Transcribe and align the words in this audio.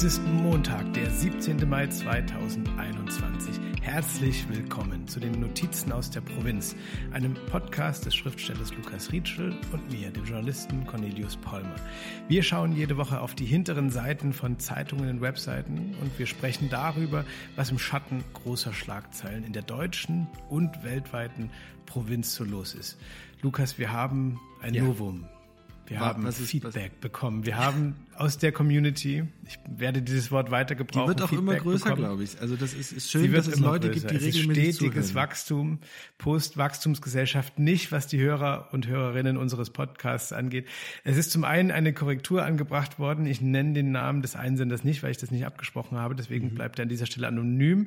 Es 0.00 0.14
ist 0.14 0.22
Montag, 0.24 0.94
der 0.94 1.10
17. 1.10 1.68
Mai 1.68 1.86
2021. 1.86 3.60
Herzlich 3.82 4.48
willkommen 4.48 5.06
zu 5.06 5.20
den 5.20 5.38
Notizen 5.38 5.92
aus 5.92 6.08
der 6.08 6.22
Provinz, 6.22 6.74
einem 7.12 7.34
Podcast 7.34 8.06
des 8.06 8.14
Schriftstellers 8.14 8.74
Lukas 8.74 9.12
Rietschel 9.12 9.54
und 9.72 9.92
mir, 9.92 10.10
dem 10.10 10.24
Journalisten 10.24 10.86
Cornelius 10.86 11.36
Polmer. 11.36 11.76
Wir 12.28 12.42
schauen 12.42 12.72
jede 12.74 12.96
Woche 12.96 13.20
auf 13.20 13.34
die 13.34 13.44
hinteren 13.44 13.90
Seiten 13.90 14.32
von 14.32 14.58
Zeitungen 14.58 15.10
und 15.10 15.20
Webseiten 15.20 15.94
und 16.00 16.18
wir 16.18 16.24
sprechen 16.24 16.70
darüber, 16.70 17.26
was 17.56 17.70
im 17.70 17.78
Schatten 17.78 18.24
großer 18.32 18.72
Schlagzeilen 18.72 19.44
in 19.44 19.52
der 19.52 19.64
deutschen 19.64 20.28
und 20.48 20.82
weltweiten 20.82 21.50
Provinz 21.84 22.34
so 22.34 22.44
los 22.44 22.72
ist. 22.72 22.98
Lukas, 23.42 23.76
wir 23.76 23.92
haben 23.92 24.40
ein 24.62 24.72
ja. 24.72 24.82
Novum. 24.82 25.26
Wir 25.90 26.00
was, 26.00 26.06
haben 26.06 26.32
Feedback 26.32 26.92
was? 26.92 27.00
bekommen. 27.00 27.44
Wir 27.44 27.58
haben 27.58 27.96
aus 28.20 28.36
der 28.36 28.52
Community, 28.52 29.24
ich 29.46 29.58
werde 29.66 30.02
dieses 30.02 30.30
Wort 30.30 30.50
weiter 30.50 30.74
gebrauchen. 30.74 31.06
Die 31.06 31.08
wird 31.08 31.22
auch 31.22 31.30
Feedback 31.30 31.42
immer 31.42 31.56
größer, 31.56 31.96
glaube 31.96 32.22
ich. 32.22 32.38
Also 32.38 32.54
das 32.54 32.74
ist, 32.74 32.92
ist 32.92 33.10
schön, 33.10 33.32
dass 33.32 33.46
es 33.46 33.58
Leute 33.58 33.88
größer. 33.88 34.08
gibt, 34.08 34.10
die 34.10 34.28
es 34.28 34.34
regelmäßig 34.34 34.68
ist 34.68 34.76
stetiges 34.76 35.08
zuhören. 35.08 35.28
Wachstum, 35.28 35.78
Postwachstumsgesellschaft, 36.18 37.58
nicht 37.58 37.92
was 37.92 38.08
die 38.08 38.20
Hörer 38.20 38.68
und 38.72 38.86
Hörerinnen 38.86 39.38
unseres 39.38 39.70
Podcasts 39.70 40.34
angeht. 40.34 40.68
Es 41.02 41.16
ist 41.16 41.30
zum 41.30 41.44
einen 41.44 41.70
eine 41.70 41.94
Korrektur 41.94 42.44
angebracht 42.44 42.98
worden. 42.98 43.24
Ich 43.24 43.40
nenne 43.40 43.72
den 43.72 43.90
Namen 43.90 44.20
des 44.20 44.36
Einsenders 44.36 44.84
nicht, 44.84 45.02
weil 45.02 45.12
ich 45.12 45.18
das 45.18 45.30
nicht 45.30 45.46
abgesprochen 45.46 45.96
habe. 45.96 46.14
Deswegen 46.14 46.50
mhm. 46.50 46.54
bleibt 46.56 46.78
er 46.78 46.82
an 46.82 46.90
dieser 46.90 47.06
Stelle 47.06 47.26
anonym. 47.26 47.86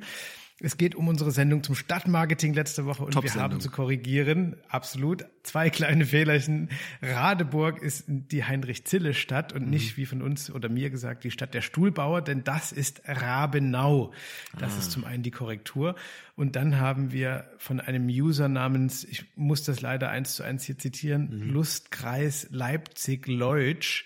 Es 0.60 0.78
geht 0.78 0.96
um 0.96 1.10
unsere 1.10 1.32
Sendung 1.32 1.62
zum 1.62 1.76
Stadtmarketing 1.76 2.54
letzte 2.54 2.86
Woche 2.86 3.04
und 3.04 3.22
wir 3.22 3.34
haben 3.36 3.60
zu 3.60 3.70
korrigieren, 3.70 4.56
absolut, 4.70 5.26
zwei 5.44 5.70
kleine 5.70 6.06
Fehlerchen. 6.06 6.70
Radeburg 7.02 7.82
ist 7.82 8.06
die 8.08 8.46
Heinrich-Zille-Stadt 8.46 9.52
und 9.52 9.66
mhm. 9.66 9.72
nicht, 9.72 9.98
wie 9.98 10.06
von 10.06 10.22
uns 10.24 10.50
oder 10.50 10.70
mir 10.70 10.90
gesagt, 10.90 11.24
die 11.24 11.32
Stadt 11.32 11.54
der 11.54 11.62
Stuhlbauer, 11.62 12.22
denn 12.22 12.44
das 12.44 12.72
ist 12.72 13.02
Rabenau. 13.06 14.12
Das 14.58 14.74
ah. 14.74 14.80
ist 14.80 14.92
zum 14.92 15.06
einen 15.06 15.24
die 15.24 15.32
Korrektur. 15.32 15.96
Und 16.36 16.56
dann 16.56 16.80
haben 16.80 17.12
wir 17.12 17.46
von 17.58 17.80
einem 17.80 18.08
User 18.08 18.48
namens, 18.48 19.04
ich 19.04 19.26
muss 19.36 19.64
das 19.64 19.82
leider 19.82 20.10
eins 20.10 20.36
zu 20.36 20.44
eins 20.44 20.64
hier 20.64 20.78
zitieren, 20.78 21.30
mhm. 21.30 21.50
Lustkreis 21.52 22.48
Leipzig-Leutsch 22.50 24.06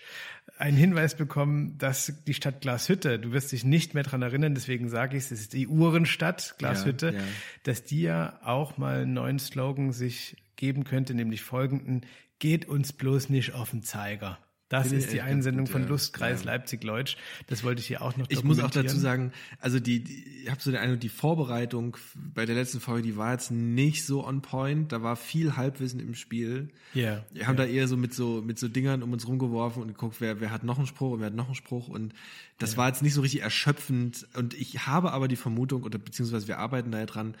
einen 0.58 0.76
Hinweis 0.76 1.16
bekommen, 1.16 1.78
dass 1.78 2.12
die 2.26 2.34
Stadt 2.34 2.60
Glashütte, 2.60 3.18
du 3.18 3.32
wirst 3.32 3.52
dich 3.52 3.64
nicht 3.64 3.94
mehr 3.94 4.02
dran 4.02 4.22
erinnern, 4.22 4.54
deswegen 4.54 4.88
sage 4.88 5.16
ich 5.16 5.24
es, 5.24 5.30
es 5.30 5.40
ist 5.42 5.52
die 5.52 5.68
Uhrenstadt 5.68 6.56
Glashütte, 6.58 7.12
ja, 7.12 7.20
ja. 7.20 7.24
dass 7.62 7.84
die 7.84 8.02
ja 8.02 8.40
auch 8.42 8.76
mal 8.76 9.02
einen 9.02 9.14
neuen 9.14 9.38
Slogan 9.38 9.92
sich 9.92 10.36
geben 10.56 10.84
könnte, 10.84 11.14
nämlich 11.14 11.42
folgenden, 11.42 12.04
geht 12.40 12.66
uns 12.66 12.92
bloß 12.92 13.28
nicht 13.28 13.54
auf 13.54 13.70
den 13.70 13.82
Zeiger. 13.82 14.38
Das 14.68 14.92
ist 14.92 15.12
die 15.12 15.22
Einsendung 15.22 15.64
gut, 15.64 15.72
von 15.72 15.82
ja. 15.82 15.88
Lustkreis 15.88 16.44
ja. 16.44 16.52
Leipzig-Leutsch. 16.52 17.16
Das 17.46 17.64
wollte 17.64 17.80
ich 17.80 17.86
hier 17.86 18.02
auch 18.02 18.16
noch 18.16 18.26
Ich 18.28 18.44
muss 18.44 18.60
auch 18.60 18.70
dazu 18.70 18.98
sagen, 18.98 19.32
also 19.60 19.80
die, 19.80 20.04
die 20.04 20.42
ich 20.42 20.50
habe 20.50 20.60
so 20.60 20.70
den 20.70 20.80
Eindruck, 20.80 21.00
die 21.00 21.08
Vorbereitung 21.08 21.96
bei 22.14 22.44
der 22.44 22.54
letzten 22.54 22.80
Folge, 22.80 23.02
die 23.02 23.16
war 23.16 23.32
jetzt 23.32 23.50
nicht 23.50 24.04
so 24.04 24.26
on 24.26 24.42
point. 24.42 24.92
Da 24.92 25.02
war 25.02 25.16
viel 25.16 25.56
Halbwissen 25.56 26.00
im 26.00 26.14
Spiel. 26.14 26.68
Ja. 26.92 27.02
Yeah, 27.02 27.24
wir 27.32 27.46
haben 27.46 27.56
yeah. 27.56 27.66
da 27.66 27.72
eher 27.72 27.88
so 27.88 27.96
mit 27.96 28.14
so 28.14 28.42
mit 28.44 28.58
so 28.58 28.68
Dingern 28.68 29.02
um 29.02 29.12
uns 29.12 29.26
rumgeworfen 29.26 29.82
und 29.82 29.88
geguckt, 29.88 30.16
wer 30.20 30.40
wer 30.40 30.50
hat 30.50 30.64
noch 30.64 30.78
einen 30.78 30.86
Spruch 30.86 31.12
und 31.12 31.20
wer 31.20 31.26
hat 31.26 31.34
noch 31.34 31.46
einen 31.46 31.54
Spruch 31.54 31.88
und 31.88 32.14
das 32.58 32.70
yeah. 32.70 32.78
war 32.78 32.88
jetzt 32.88 33.02
nicht 33.02 33.14
so 33.14 33.22
richtig 33.22 33.42
erschöpfend. 33.42 34.26
Und 34.34 34.54
ich 34.54 34.86
habe 34.86 35.12
aber 35.12 35.28
die 35.28 35.36
Vermutung 35.36 35.82
oder 35.82 35.98
beziehungsweise 35.98 36.48
wir 36.48 36.58
arbeiten 36.58 36.90
da 36.90 36.98
ja 36.98 37.06
dran, 37.06 37.36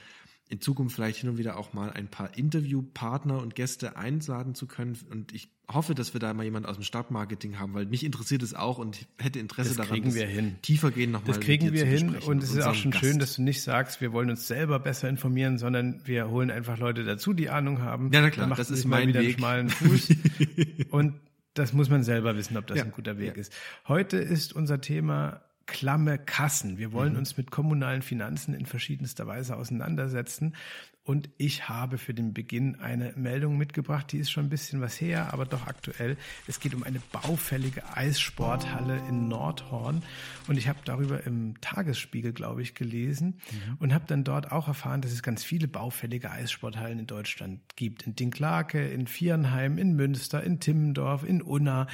in 0.48 0.60
Zukunft 0.60 0.94
vielleicht 0.94 1.18
hin 1.18 1.28
und 1.28 1.38
wieder 1.38 1.58
auch 1.58 1.72
mal 1.74 1.90
ein 1.90 2.08
paar 2.08 2.36
Interviewpartner 2.36 3.38
und 3.38 3.54
Gäste 3.54 3.96
einladen 3.96 4.54
zu 4.54 4.66
können. 4.66 4.98
Und 5.10 5.34
ich 5.34 5.50
hoffe, 5.70 5.94
dass 5.94 6.14
wir 6.14 6.20
da 6.20 6.32
mal 6.32 6.44
jemand 6.44 6.66
aus 6.66 6.76
dem 6.76 6.84
Stadtmarketing 6.84 7.58
haben, 7.58 7.74
weil 7.74 7.84
mich 7.86 8.02
interessiert 8.04 8.42
es 8.42 8.54
auch 8.54 8.78
und 8.78 9.06
hätte 9.18 9.38
Interesse 9.38 9.76
das 9.76 9.88
daran, 9.88 10.14
wir 10.14 10.26
hin. 10.26 10.56
tiefer 10.62 10.90
gehen 10.90 11.10
nochmal. 11.10 11.34
Das 11.34 11.40
kriegen 11.40 11.72
wir 11.72 11.84
hin 11.84 12.16
und 12.16 12.42
es 12.42 12.54
ist 12.54 12.64
auch 12.64 12.74
schon 12.74 12.92
Gast. 12.92 13.04
schön, 13.04 13.18
dass 13.18 13.34
du 13.36 13.42
nicht 13.42 13.62
sagst, 13.62 14.00
wir 14.00 14.12
wollen 14.12 14.30
uns 14.30 14.46
selber 14.46 14.78
besser 14.78 15.08
informieren, 15.08 15.58
sondern 15.58 16.00
wir 16.04 16.30
holen 16.30 16.50
einfach 16.50 16.78
Leute 16.78 17.04
dazu, 17.04 17.34
die 17.34 17.50
Ahnung 17.50 17.82
haben. 17.82 18.10
Ja, 18.12 18.22
na 18.22 18.30
klar, 18.30 18.48
das 18.56 18.70
ist 18.70 18.86
mein 18.86 19.08
wieder 19.08 19.20
Weg. 19.20 19.38
schmalen 19.38 19.68
Fuß. 19.68 20.08
und 20.90 21.14
das 21.52 21.74
muss 21.74 21.90
man 21.90 22.02
selber 22.02 22.36
wissen, 22.36 22.56
ob 22.56 22.66
das 22.66 22.78
ja. 22.78 22.84
ein 22.84 22.92
guter 22.92 23.18
Weg 23.18 23.34
ja. 23.34 23.40
ist. 23.40 23.52
Heute 23.86 24.16
ist 24.16 24.54
unser 24.54 24.80
Thema 24.80 25.42
klamme 25.68 26.18
Kassen. 26.18 26.78
Wir 26.78 26.92
wollen 26.92 27.12
mhm. 27.12 27.20
uns 27.20 27.36
mit 27.36 27.52
kommunalen 27.52 28.02
Finanzen 28.02 28.54
in 28.54 28.66
verschiedenster 28.66 29.28
Weise 29.28 29.56
auseinandersetzen. 29.56 30.56
Und 31.04 31.30
ich 31.38 31.68
habe 31.70 31.96
für 31.96 32.12
den 32.12 32.34
Beginn 32.34 32.80
eine 32.80 33.14
Meldung 33.16 33.56
mitgebracht, 33.56 34.12
die 34.12 34.18
ist 34.18 34.30
schon 34.30 34.46
ein 34.46 34.50
bisschen 34.50 34.82
was 34.82 35.00
her, 35.00 35.32
aber 35.32 35.46
doch 35.46 35.66
aktuell. 35.66 36.18
Es 36.46 36.60
geht 36.60 36.74
um 36.74 36.82
eine 36.82 37.00
baufällige 37.12 37.82
Eissporthalle 37.96 39.00
in 39.08 39.28
Nordhorn. 39.28 40.02
Und 40.48 40.58
ich 40.58 40.68
habe 40.68 40.80
darüber 40.84 41.24
im 41.24 41.58
Tagesspiegel, 41.60 42.32
glaube 42.32 42.60
ich, 42.60 42.74
gelesen 42.74 43.40
mhm. 43.50 43.76
und 43.78 43.94
habe 43.94 44.04
dann 44.06 44.24
dort 44.24 44.52
auch 44.52 44.68
erfahren, 44.68 45.00
dass 45.00 45.12
es 45.12 45.22
ganz 45.22 45.44
viele 45.44 45.68
baufällige 45.68 46.30
Eissporthallen 46.30 46.98
in 46.98 47.06
Deutschland 47.06 47.60
gibt. 47.76 48.06
In 48.06 48.14
Dinklake, 48.14 48.86
in 48.88 49.06
Viernheim, 49.06 49.78
in 49.78 49.96
Münster, 49.96 50.42
in 50.42 50.60
Timmendorf, 50.60 51.24
in 51.24 51.40
Unna. 51.40 51.86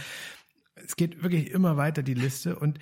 Es 0.74 0.96
geht 0.96 1.22
wirklich 1.22 1.50
immer 1.52 1.76
weiter 1.76 2.02
die 2.02 2.14
Liste 2.14 2.56
und 2.56 2.80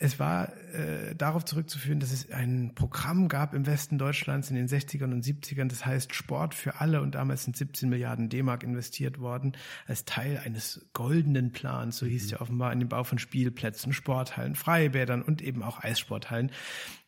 es 0.00 0.20
war 0.20 0.52
äh, 0.72 1.16
darauf 1.16 1.44
zurückzuführen, 1.44 1.98
dass 1.98 2.12
es 2.12 2.30
ein 2.30 2.72
Programm 2.76 3.26
gab 3.26 3.52
im 3.52 3.66
Westen 3.66 3.98
Deutschlands 3.98 4.48
in 4.48 4.54
den 4.54 4.68
60ern 4.68 5.12
und 5.12 5.24
70ern, 5.24 5.68
das 5.68 5.84
heißt 5.84 6.14
Sport 6.14 6.54
für 6.54 6.80
alle 6.80 7.02
und 7.02 7.16
damals 7.16 7.44
sind 7.44 7.56
17 7.56 7.88
Milliarden 7.88 8.28
D-Mark 8.28 8.62
investiert 8.62 9.18
worden 9.18 9.56
als 9.86 10.04
Teil 10.04 10.40
eines 10.44 10.86
goldenen 10.92 11.50
Plans, 11.50 11.98
so 11.98 12.06
hieß 12.06 12.26
mhm. 12.26 12.28
der 12.28 12.40
offenbar, 12.40 12.72
in 12.72 12.78
den 12.78 12.88
Bau 12.88 13.02
von 13.02 13.18
Spielplätzen, 13.18 13.92
Sporthallen, 13.92 14.54
Freibädern 14.54 15.20
und 15.20 15.42
eben 15.42 15.64
auch 15.64 15.82
Eissporthallen. 15.82 16.52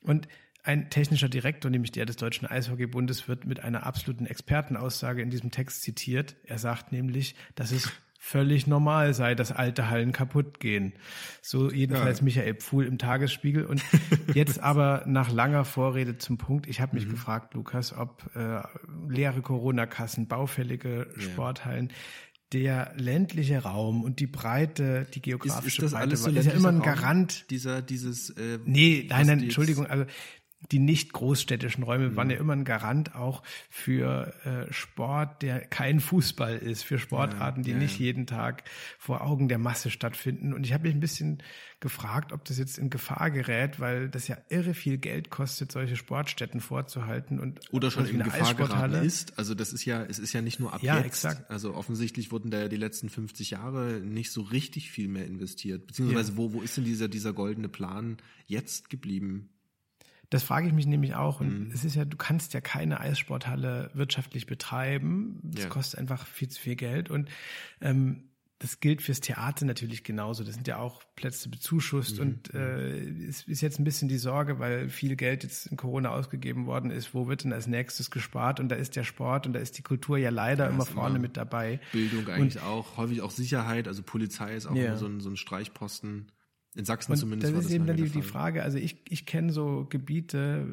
Und 0.03 0.27
ein 0.65 0.91
technischer 0.91 1.29
Direktor, 1.29 1.71
nämlich 1.71 1.93
der 1.93 2.07
des 2.07 2.17
Deutschen 2.17 2.47
Eishockeybundes, 2.49 3.29
wird 3.29 3.47
mit 3.47 3.61
einer 3.61 3.87
absoluten 3.87 4.27
Expertenaussage 4.27 5.23
in 5.23 5.31
diesem 5.31 5.53
Text 5.53 5.83
zitiert. 5.83 6.35
Er 6.45 6.59
sagt 6.59 6.91
nämlich, 6.91 7.37
dass 7.55 7.71
es 7.71 7.91
völlig 8.23 8.67
normal 8.67 9.15
sei, 9.15 9.35
dass 9.35 9.51
alte 9.51 9.89
Hallen 9.89 10.13
kaputt 10.13 10.61
gehen. 10.61 10.93
So 11.41 11.73
jedenfalls 11.73 12.19
ja. 12.19 12.25
Michael 12.25 12.55
Pfuhl 12.55 12.85
im 12.85 12.99
Tagesspiegel. 12.99 13.65
Und 13.65 13.83
jetzt 14.35 14.63
aber 14.63 15.05
nach 15.07 15.33
langer 15.33 15.65
Vorrede 15.65 16.19
zum 16.19 16.37
Punkt. 16.37 16.69
Ich 16.69 16.83
habe 16.83 16.95
mich 16.95 17.07
mhm. 17.07 17.13
gefragt, 17.13 17.55
Lukas, 17.55 17.97
ob 17.97 18.31
äh, 18.37 18.61
leere 19.09 19.41
Corona-Kassen, 19.41 20.29
baufällige 20.29 21.09
Sporthallen, 21.17 21.91
der 22.53 22.93
ländliche 22.97 23.63
Raum 23.63 24.03
und 24.03 24.21
die 24.21 24.27
Breite, 24.27 25.07
die 25.15 25.23
geografische 25.23 25.67
ist, 25.67 25.73
ist 25.79 25.83
das 25.83 25.93
Breite, 25.93 26.03
alles 26.03 26.23
so 26.23 26.31
ist 26.31 26.47
ja 26.47 26.53
immer 26.53 26.69
ein 26.69 26.83
Garant. 26.83 27.33
Raum, 27.33 27.47
dieser, 27.49 27.81
dieses, 27.81 28.31
äh, 28.31 28.59
nee, 28.65 29.07
nein, 29.09 29.27
nein, 29.29 29.43
Entschuldigung, 29.45 29.87
also 29.87 30.05
die 30.73 30.79
nicht 30.79 31.13
großstädtischen 31.13 31.83
Räume 31.83 32.11
mhm. 32.11 32.17
waren 32.17 32.31
ja 32.31 32.37
immer 32.37 32.53
ein 32.53 32.65
Garant 32.65 33.15
auch 33.15 33.43
für 33.71 34.35
äh, 34.45 34.73
Sport, 34.73 35.43
der 35.43 35.61
kein 35.61 36.01
Fußball 36.01 36.57
ist, 36.57 36.85
für 36.85 36.99
Sportarten, 36.99 37.63
die 37.63 37.73
ja, 37.73 37.79
nicht 37.79 37.99
jeden 37.99 38.27
Tag 38.27 38.65
vor 38.99 39.23
Augen 39.23 39.49
der 39.49 39.59
Masse 39.59 39.91
stattfinden. 39.91 40.53
Und 40.53 40.65
ich 40.67 40.73
habe 40.73 40.87
mich 40.87 40.95
ein 40.95 41.01
bisschen 41.01 41.43
gefragt, 41.81 42.33
ob 42.33 42.45
das 42.45 42.59
jetzt 42.59 42.79
in 42.79 42.91
Gefahr 42.91 43.31
gerät, 43.31 43.81
weil 43.81 44.11
das 44.11 44.29
ja 44.29 44.37
irre 44.51 44.75
viel 44.75 44.99
Geld 44.99 45.31
kostet, 45.31 45.73
solche 45.73 45.97
Sportstätten 45.97 46.61
vorzuhalten 46.61 47.41
und 47.41 47.61
oder 47.73 47.91
schon 47.91 48.07
in 48.07 48.23
Gefahr 48.23 48.55
geraten 48.55 49.03
ist. 49.03 49.39
Also 49.39 49.55
das 49.55 49.73
ist 49.73 49.87
ja, 49.87 50.05
es 50.05 50.19
ist 50.19 50.35
ja 50.35 50.43
nicht 50.43 50.61
nur 50.61 50.75
ab 50.75 50.83
ja, 50.83 50.99
jetzt. 50.99 51.07
Exakt. 51.07 51.51
Also 51.51 51.75
offensichtlich 51.75 52.31
wurden 52.33 52.51
da 52.51 52.61
ja 52.61 52.69
die 52.69 52.77
letzten 52.77 53.09
50 53.09 53.51
Jahre 53.51 54.01
nicht 54.05 54.31
so 54.31 54.43
richtig 54.43 54.91
viel 54.91 55.09
mehr 55.09 55.25
investiert. 55.27 55.87
Beziehungsweise 55.87 56.33
ja. 56.33 56.37
wo 56.37 56.53
wo 56.53 56.61
ist 56.61 56.77
denn 56.77 56.85
dieser 56.85 57.09
dieser 57.09 57.33
goldene 57.33 57.71
Plan 57.71 58.19
jetzt 58.47 58.91
geblieben? 58.91 59.49
Das 60.31 60.45
frage 60.45 60.69
ich 60.69 60.73
mich 60.73 60.87
nämlich 60.87 61.15
auch. 61.15 61.41
Und 61.41 61.67
mhm. 61.67 61.71
es 61.75 61.85
ist 61.85 61.97
ja, 61.97 62.05
du 62.05 62.17
kannst 62.17 62.55
ja 62.55 62.61
keine 62.61 63.01
Eissporthalle 63.01 63.91
wirtschaftlich 63.95 64.47
betreiben. 64.47 65.41
Das 65.43 65.65
ja. 65.65 65.69
kostet 65.71 66.01
einfach 66.01 66.27
viel 66.27 66.49
zu 66.49 66.61
viel 66.61 66.77
Geld. 66.77 67.11
Und 67.11 67.29
ähm, 67.81 68.31
das 68.61 68.79
gilt 68.79 69.01
fürs 69.01 69.21
Theater 69.21 69.65
natürlich 69.65 70.05
genauso. 70.05 70.45
Das 70.45 70.55
sind 70.55 70.69
ja 70.69 70.77
auch 70.77 71.03
Plätze 71.17 71.49
bezuschusst 71.49 72.17
mhm. 72.17 72.21
und 72.21 72.55
äh, 72.55 73.01
es 73.27 73.45
ist 73.45 73.63
jetzt 73.63 73.81
ein 73.81 73.85
bisschen 73.85 74.09
die 74.09 74.19
Sorge, 74.19 74.59
weil 74.59 74.91
viel 74.91 75.17
Geld 75.17 75.45
jetzt 75.45 75.67
in 75.67 75.79
Corona 75.79 76.11
ausgegeben 76.11 76.67
worden 76.67 76.91
ist. 76.91 77.15
Wo 77.15 77.27
wird 77.27 77.45
denn 77.45 77.55
als 77.55 77.67
nächstes 77.67 78.11
gespart? 78.11 78.61
Und 78.61 78.69
da 78.69 78.77
ist 78.77 78.97
der 78.97 79.05
Sport 79.05 79.47
und 79.47 79.55
da 79.55 79.61
ist 79.61 79.79
die 79.79 79.83
Kultur 79.83 80.19
ja 80.19 80.29
leider 80.29 80.65
ja, 80.65 80.71
immer 80.71 80.85
vorne 80.85 81.17
immer 81.17 81.21
mit 81.21 81.39
dabei. 81.39 81.81
Bildung 81.91 82.29
eigentlich 82.29 82.63
und, 82.63 82.69
auch, 82.69 82.99
häufig 82.99 83.23
auch 83.23 83.31
Sicherheit. 83.31 83.89
Also 83.89 84.03
Polizei 84.03 84.55
ist 84.55 84.67
auch 84.67 84.77
ja. 84.77 84.89
immer 84.89 84.97
so 84.99 85.07
ein, 85.07 85.21
so 85.21 85.31
ein 85.31 85.39
Streichposten. 85.39 86.31
In 86.77 86.85
Sachsen 86.85 87.13
und 87.13 87.19
zumindest. 87.19 87.53
Das 87.53 87.65
ist 87.65 87.73
eben 87.73 87.87
dann 87.87 87.97
die, 87.97 88.09
die 88.09 88.23
Frage. 88.23 88.63
Also 88.63 88.79
ich, 88.79 89.03
ich 89.09 89.27
kenne 89.27 89.53
so 89.53 89.87
Gebiete, 89.91 90.65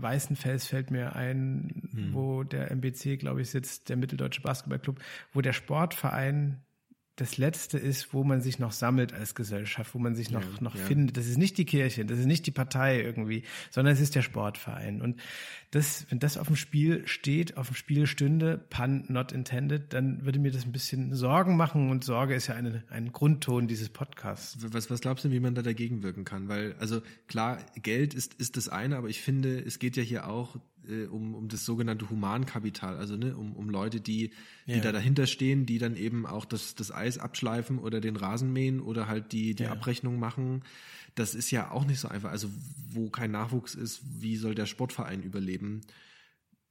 Weißenfels 0.00 0.66
fällt 0.66 0.90
mir 0.90 1.14
ein, 1.14 1.88
hm. 1.94 2.12
wo 2.12 2.42
der 2.42 2.72
MBC, 2.72 3.18
glaube 3.18 3.42
ich, 3.42 3.50
sitzt, 3.50 3.88
der 3.88 3.96
Mitteldeutsche 3.96 4.40
Basketballclub, 4.40 4.98
wo 5.32 5.40
der 5.42 5.52
Sportverein 5.52 6.64
das 7.16 7.36
Letzte 7.36 7.78
ist, 7.78 8.12
wo 8.12 8.24
man 8.24 8.40
sich 8.40 8.58
noch 8.58 8.72
sammelt 8.72 9.12
als 9.12 9.36
Gesellschaft, 9.36 9.94
wo 9.94 10.00
man 10.00 10.16
sich 10.16 10.30
noch, 10.30 10.42
ja, 10.42 10.60
noch 10.60 10.74
ja. 10.74 10.84
findet. 10.84 11.16
Das 11.16 11.26
ist 11.26 11.38
nicht 11.38 11.56
die 11.58 11.64
Kirche, 11.64 12.04
das 12.04 12.18
ist 12.18 12.26
nicht 12.26 12.44
die 12.46 12.50
Partei 12.50 13.00
irgendwie, 13.00 13.44
sondern 13.70 13.94
es 13.94 14.00
ist 14.00 14.16
der 14.16 14.22
Sportverein. 14.22 15.00
Und 15.00 15.20
das, 15.70 16.06
wenn 16.10 16.18
das 16.18 16.36
auf 16.36 16.48
dem 16.48 16.56
Spiel 16.56 17.06
steht, 17.06 17.56
auf 17.56 17.68
dem 17.68 17.76
Spiel 17.76 18.08
stünde, 18.08 18.58
pun 18.68 19.04
not 19.08 19.30
intended, 19.30 19.92
dann 19.92 20.24
würde 20.24 20.40
mir 20.40 20.50
das 20.50 20.64
ein 20.64 20.72
bisschen 20.72 21.14
Sorgen 21.14 21.56
machen. 21.56 21.90
Und 21.90 22.02
Sorge 22.02 22.34
ist 22.34 22.48
ja 22.48 22.56
eine, 22.56 22.82
ein 22.90 23.12
Grundton 23.12 23.68
dieses 23.68 23.90
Podcasts. 23.90 24.58
Was, 24.72 24.90
was 24.90 25.00
glaubst 25.00 25.24
du, 25.24 25.30
wie 25.30 25.40
man 25.40 25.54
da 25.54 25.62
dagegen 25.62 26.02
wirken 26.02 26.24
kann? 26.24 26.48
Weil, 26.48 26.74
also 26.80 27.00
klar, 27.28 27.58
Geld 27.80 28.14
ist, 28.14 28.34
ist 28.34 28.56
das 28.56 28.68
eine, 28.68 28.96
aber 28.96 29.08
ich 29.08 29.20
finde, 29.20 29.60
es 29.60 29.78
geht 29.78 29.96
ja 29.96 30.02
hier 30.02 30.28
auch 30.28 30.56
äh, 30.88 31.06
um, 31.06 31.34
um 31.34 31.48
das 31.48 31.64
sogenannte 31.64 32.10
Humankapital, 32.10 32.96
also 32.96 33.16
ne, 33.16 33.36
um, 33.36 33.54
um 33.54 33.68
Leute, 33.70 34.00
die, 34.00 34.30
die 34.66 34.72
ja. 34.72 34.80
da 34.80 34.92
dahinter 34.92 35.26
stehen, 35.26 35.66
die 35.66 35.78
dann 35.78 35.96
eben 35.96 36.26
auch 36.26 36.44
das, 36.44 36.74
das 36.74 36.90
Eis 36.90 37.18
abschleifen 37.18 37.78
oder 37.78 38.00
den 38.00 38.16
Rasen 38.16 38.52
mähen 38.52 38.80
oder 38.80 39.08
halt 39.08 39.32
die, 39.32 39.54
die 39.54 39.64
ja. 39.64 39.72
Abrechnung 39.72 40.18
machen. 40.18 40.62
Das 41.14 41.34
ist 41.34 41.50
ja 41.50 41.70
auch 41.70 41.84
nicht 41.84 42.00
so 42.00 42.08
einfach. 42.08 42.30
Also 42.30 42.48
wo 42.90 43.10
kein 43.10 43.30
Nachwuchs 43.30 43.74
ist, 43.74 44.02
wie 44.20 44.36
soll 44.36 44.54
der 44.54 44.66
Sportverein 44.66 45.22
überleben? 45.22 45.82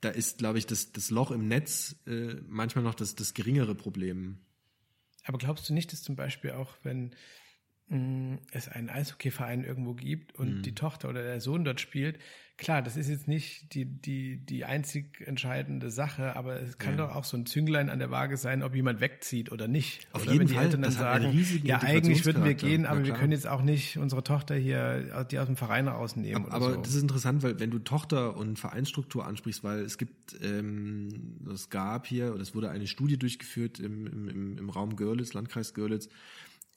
Da 0.01 0.10
ist, 0.10 0.38
glaube 0.38 0.57
ich, 0.57 0.65
das, 0.65 0.92
das 0.92 1.12
Loch 1.12 1.31
im 1.31 1.48
Netz 1.48 1.95
äh, 2.07 2.36
manchmal 2.48 2.83
noch 2.83 2.95
das, 2.95 3.15
das 3.15 3.33
geringere 3.33 3.74
Problem. 3.74 4.39
Aber 5.24 5.38
glaubst 5.38 5.69
du 5.69 5.74
nicht, 5.74 5.94
dass 5.94 6.04
zum 6.04 6.15
Beispiel 6.15 6.51
auch, 6.51 6.75
wenn 6.83 7.15
mm, 7.88 8.36
es 8.51 8.68
einen 8.68 8.89
Eishockeyverein 8.89 9.63
irgendwo 9.63 9.94
gibt 9.94 10.36
und 10.36 10.57
mhm. 10.57 10.62
die 10.62 10.75
Tochter 10.75 11.10
oder 11.10 11.24
der 11.24 11.39
Sohn 11.39 11.63
dort 11.63 11.80
spielt, 11.80 12.19
Klar, 12.56 12.84
das 12.84 12.98
ist 12.98 13.10
jetzt 13.10 13.28
nicht 13.28 13.74
die, 13.74 13.86
die, 13.86 14.38
die 14.38 14.64
einzig 14.64 15.22
entscheidende 15.26 15.90
Sache, 15.90 16.36
aber 16.36 16.62
es 16.62 16.78
kann 16.78 16.98
ja. 16.98 17.08
doch 17.08 17.16
auch 17.16 17.24
so 17.24 17.36
ein 17.36 17.48
Zünglein 17.48 17.90
an 17.90 17.98
der 17.98 18.12
Waage 18.12 18.38
sein, 18.38 18.62
ob 18.62 18.76
jemand 18.76 19.02
wegzieht 19.02 19.52
oder 19.52 19.68
nicht. 19.68 20.08
Auf 20.12 20.22
oder 20.22 20.34
jeden 20.34 20.42
wenn 20.42 20.48
die 20.48 20.54
Fall. 20.54 20.66
Eltern 20.66 20.82
dann 20.84 20.92
sagen, 20.92 21.46
ja, 21.64 21.80
eigentlich 21.82 22.26
würden 22.26 22.44
wir 22.44 22.54
gehen, 22.54 22.86
aber 22.86 23.04
wir 23.04 23.14
können 23.14 23.32
jetzt 23.32 23.48
auch 23.48 23.64
nicht 23.64 23.98
unsere 23.98 24.24
Tochter 24.24 24.56
hier, 24.56 25.26
die 25.32 25.40
aus 25.40 25.48
dem 25.48 25.56
Verein 25.56 25.88
rausnehmen. 25.88 26.46
Aber, 26.46 26.54
aber 26.54 26.74
so. 26.76 26.82
das 26.82 26.94
ist 26.94 27.02
interessant, 27.02 27.42
weil 27.42 27.60
wenn 27.60 27.72
du 27.72 27.80
Tochter 27.80 28.38
und 28.38 28.60
Vereinsstruktur 28.60 29.26
ansprichst, 29.26 29.64
weil 29.64 29.80
es 29.80 29.98
gibt, 29.98 30.40
ähm, 30.44 31.40
es 31.52 31.72
gab 31.72 32.06
hier, 32.06 32.34
oder 32.34 32.44
es 32.44 32.54
wurde 32.54 32.70
eine 32.70 32.86
Studie 32.86 33.18
durchgeführt 33.18 33.80
im, 33.80 34.06
im, 34.06 34.58
im 34.60 34.70
Raum 34.70 34.96
Görlitz, 34.96 35.34
Landkreis 35.34 35.74
Görlitz, 35.74 36.08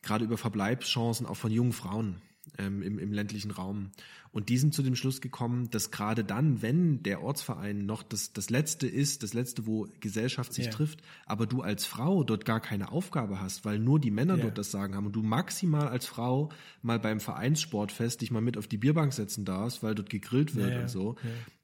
gerade 0.01 0.25
über 0.25 0.39
Verbleibschancen 0.39 1.27
auch 1.27 1.37
von 1.37 1.53
jungen 1.53 1.75
Frauen 1.75 2.17
ähm, 2.59 2.83
im, 2.83 2.99
im 2.99 3.13
ländlichen 3.13 3.51
Raum. 3.51 3.91
Und 4.33 4.49
die 4.49 4.59
sind 4.59 4.75
zu 4.75 4.83
dem 4.83 4.97
Schluss 4.97 5.21
gekommen, 5.21 5.71
dass 5.71 5.91
gerade 5.91 6.23
dann, 6.23 6.61
wenn 6.61 7.03
der 7.03 7.23
Ortsverein 7.23 7.87
noch 7.87 8.03
das, 8.03 8.33
das 8.33 8.51
Letzte 8.51 8.87
ist, 8.87 9.23
das 9.23 9.33
Letzte, 9.33 9.67
wo 9.67 9.89
Gesellschaft 10.01 10.53
sich 10.53 10.67
ja. 10.67 10.71
trifft, 10.71 11.03
aber 11.25 11.47
du 11.47 11.63
als 11.63 11.87
Frau 11.87 12.23
dort 12.23 12.45
gar 12.45 12.61
keine 12.61 12.93
Aufgabe 12.93 13.41
hast, 13.41 13.65
weil 13.65 13.79
nur 13.79 13.99
die 13.99 14.11
Männer 14.11 14.37
ja. 14.37 14.43
dort 14.45 14.59
das 14.59 14.71
Sagen 14.71 14.95
haben 14.95 15.07
und 15.07 15.17
du 15.17 15.23
maximal 15.23 15.89
als 15.89 16.07
Frau 16.07 16.51
mal 16.83 16.99
beim 16.99 17.21
Vereinssportfest 17.21 18.21
dich 18.21 18.31
mal 18.31 18.43
mit 18.43 18.59
auf 18.59 18.67
die 18.67 18.79
Bierbank 18.79 19.13
setzen 19.13 19.45
darfst, 19.45 19.83
weil 19.83 19.95
dort 19.95 20.11
gegrillt 20.11 20.55
wird 20.55 20.73
ja, 20.73 20.81
und 20.81 20.91
so, 20.91 21.17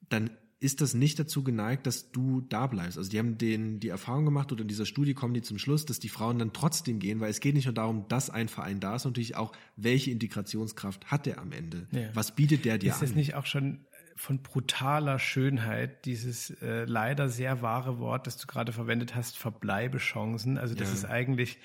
dann 0.08 0.30
ist 0.62 0.80
das 0.80 0.94
nicht 0.94 1.18
dazu 1.18 1.42
geneigt, 1.42 1.86
dass 1.86 2.12
du 2.12 2.40
da 2.40 2.68
bleibst. 2.68 2.96
Also 2.96 3.10
die 3.10 3.18
haben 3.18 3.36
den, 3.36 3.80
die 3.80 3.88
Erfahrung 3.88 4.24
gemacht 4.24 4.52
oder 4.52 4.62
in 4.62 4.68
dieser 4.68 4.86
Studie 4.86 5.12
kommen 5.12 5.34
die 5.34 5.42
zum 5.42 5.58
Schluss, 5.58 5.84
dass 5.86 5.98
die 5.98 6.08
Frauen 6.08 6.38
dann 6.38 6.52
trotzdem 6.52 7.00
gehen, 7.00 7.18
weil 7.18 7.30
es 7.30 7.40
geht 7.40 7.54
nicht 7.54 7.64
nur 7.64 7.74
darum, 7.74 8.06
dass 8.08 8.30
ein 8.30 8.48
Verein 8.48 8.78
da 8.78 8.94
ist, 8.94 9.04
natürlich 9.04 9.36
auch, 9.36 9.52
welche 9.76 10.12
Integrationskraft 10.12 11.10
hat 11.10 11.26
der 11.26 11.38
am 11.40 11.50
Ende? 11.50 11.88
Ja. 11.90 12.10
Was 12.14 12.36
bietet 12.36 12.64
der 12.64 12.78
dir 12.78 12.90
ist 12.90 12.98
an? 12.98 13.02
Ist 13.02 13.10
das 13.10 13.16
nicht 13.16 13.34
auch 13.34 13.46
schon 13.46 13.80
von 14.14 14.40
brutaler 14.40 15.18
Schönheit, 15.18 16.04
dieses 16.04 16.50
äh, 16.62 16.84
leider 16.84 17.28
sehr 17.28 17.60
wahre 17.62 17.98
Wort, 17.98 18.28
das 18.28 18.36
du 18.36 18.46
gerade 18.46 18.72
verwendet 18.72 19.16
hast, 19.16 19.36
Verbleibechancen. 19.36 20.58
Also 20.58 20.74
das 20.74 20.88
ja. 20.88 20.94
ist 20.94 21.04
eigentlich 21.06 21.58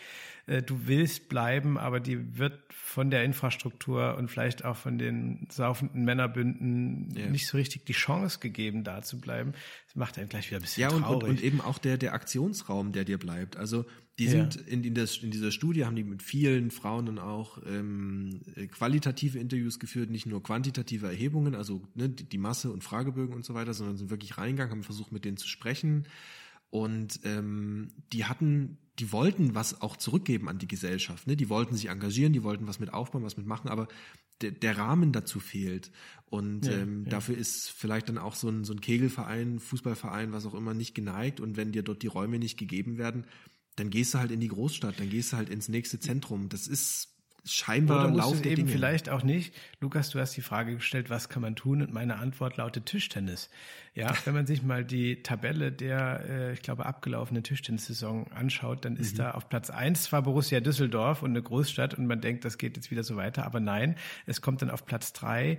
äh, 0.47 0.63
du 0.63 0.87
willst 0.87 1.27
bleiben, 1.27 1.77
aber 1.77 1.99
die 1.99 2.37
wird 2.37 2.57
von 2.69 3.11
der 3.11 3.23
Infrastruktur 3.25 4.15
und 4.17 4.31
vielleicht 4.31 4.63
auch 4.63 4.77
von 4.77 4.97
den 4.97 5.47
saufenden 5.51 6.05
Männerbünden 6.05 7.13
ja. 7.15 7.27
nicht 7.27 7.47
so 7.47 7.57
richtig 7.57 7.85
die 7.85 7.93
Chance 7.93 8.39
gegeben, 8.39 8.85
da 8.85 9.01
zu 9.01 9.19
bleiben. 9.19 9.51
Das 9.87 9.95
macht 9.95 10.17
einen 10.17 10.29
gleich 10.29 10.47
wieder 10.47 10.59
ein 10.59 10.61
bisschen 10.61 10.81
ja, 10.81 10.89
und, 10.89 11.01
traurig. 11.01 11.23
Und, 11.23 11.29
und 11.29 11.43
eben 11.43 11.61
auch 11.61 11.77
der, 11.77 11.97
der 11.97 12.13
Aktionsraum, 12.13 12.93
der 12.93 13.03
dir 13.03 13.17
bleibt. 13.17 13.57
Also 13.57 13.85
die 14.19 14.29
sind 14.29 14.55
ja. 14.55 14.61
in, 14.67 14.83
in, 14.85 14.93
das, 14.95 15.17
in 15.17 15.31
dieser 15.31 15.51
Studie 15.51 15.85
haben 15.85 15.97
die 15.97 16.03
mit 16.03 16.23
vielen 16.23 16.71
Frauen 16.71 17.05
dann 17.05 17.19
auch 17.19 17.59
ähm, 17.67 18.41
qualitative 18.71 19.37
Interviews 19.37 19.79
geführt, 19.79 20.09
nicht 20.09 20.25
nur 20.25 20.41
quantitative 20.41 21.07
Erhebungen, 21.07 21.55
also 21.55 21.83
ne, 21.93 22.09
die, 22.09 22.23
die 22.23 22.37
Masse 22.37 22.71
und 22.71 22.83
Fragebögen 22.85 23.35
und 23.35 23.45
so 23.45 23.53
weiter, 23.53 23.73
sondern 23.73 23.97
sind 23.97 24.09
wirklich 24.09 24.37
reingegangen, 24.37 24.71
haben 24.71 24.83
versucht 24.83 25.11
mit 25.11 25.25
denen 25.25 25.37
zu 25.37 25.47
sprechen. 25.47 26.07
Und 26.69 27.19
ähm, 27.25 27.91
die 28.11 28.25
hatten 28.25 28.77
die 28.99 29.11
wollten 29.11 29.53
was 29.53 29.81
auch 29.81 29.95
zurückgeben 29.95 30.49
an 30.49 30.57
die 30.57 30.67
Gesellschaft. 30.67 31.27
Ne? 31.27 31.35
Die 31.37 31.49
wollten 31.49 31.75
sich 31.75 31.89
engagieren, 31.89 32.33
die 32.33 32.43
wollten 32.43 32.67
was 32.67 32.79
mit 32.79 32.93
aufbauen, 32.93 33.23
was 33.23 33.37
mit 33.37 33.45
machen, 33.45 33.69
aber 33.69 33.87
der, 34.41 34.51
der 34.51 34.77
Rahmen 34.77 35.11
dazu 35.11 35.39
fehlt. 35.39 35.91
Und 36.29 36.65
ja, 36.65 36.73
ähm, 36.73 37.03
ja. 37.03 37.11
dafür 37.11 37.37
ist 37.37 37.69
vielleicht 37.69 38.09
dann 38.09 38.17
auch 38.17 38.35
so 38.35 38.49
ein, 38.49 38.63
so 38.63 38.73
ein 38.73 38.81
Kegelverein, 38.81 39.59
Fußballverein, 39.59 40.31
was 40.31 40.45
auch 40.45 40.55
immer, 40.55 40.73
nicht 40.73 40.95
geneigt. 40.95 41.39
Und 41.39 41.57
wenn 41.57 41.71
dir 41.71 41.83
dort 41.83 42.01
die 42.01 42.07
Räume 42.07 42.39
nicht 42.39 42.57
gegeben 42.57 42.97
werden, 42.97 43.25
dann 43.75 43.89
gehst 43.89 44.13
du 44.13 44.19
halt 44.19 44.31
in 44.31 44.39
die 44.39 44.47
Großstadt, 44.47 44.99
dann 44.99 45.09
gehst 45.09 45.31
du 45.33 45.37
halt 45.37 45.49
ins 45.49 45.69
nächste 45.69 45.99
Zentrum. 45.99 46.49
Das 46.49 46.67
ist 46.67 47.16
scheinbar 47.47 48.13
Oder 48.13 48.25
es 48.25 48.41
eben 48.41 48.55
Dinge. 48.55 48.69
vielleicht 48.69 49.09
auch 49.09 49.23
nicht. 49.23 49.53
Lukas, 49.79 50.09
du 50.09 50.19
hast 50.19 50.35
die 50.35 50.41
Frage 50.41 50.75
gestellt, 50.75 51.09
was 51.09 51.29
kann 51.29 51.41
man 51.41 51.55
tun? 51.55 51.81
Und 51.81 51.93
meine 51.93 52.17
Antwort 52.17 52.57
lautet 52.57 52.85
Tischtennis. 52.85 53.49
Ja, 53.93 54.13
wenn 54.25 54.33
man 54.33 54.45
sich 54.45 54.63
mal 54.63 54.85
die 54.85 55.23
Tabelle 55.23 55.71
der, 55.71 56.25
äh, 56.29 56.53
ich 56.53 56.61
glaube, 56.61 56.85
abgelaufenen 56.85 57.43
Tischtennissaison 57.43 58.31
anschaut, 58.31 58.85
dann 58.85 58.95
ist 58.95 59.13
mhm. 59.13 59.17
da 59.19 59.31
auf 59.31 59.49
Platz 59.49 59.69
eins 59.69 60.03
zwar 60.03 60.21
Borussia 60.21 60.59
Düsseldorf 60.59 61.23
und 61.23 61.31
eine 61.31 61.41
Großstadt 61.41 61.95
und 61.95 62.07
man 62.07 62.21
denkt, 62.21 62.45
das 62.45 62.57
geht 62.57 62.75
jetzt 62.75 62.91
wieder 62.91 63.03
so 63.03 63.15
weiter, 63.15 63.45
aber 63.45 63.59
nein, 63.59 63.95
es 64.25 64.41
kommt 64.41 64.61
dann 64.61 64.69
auf 64.69 64.85
Platz 64.85 65.13
drei 65.13 65.57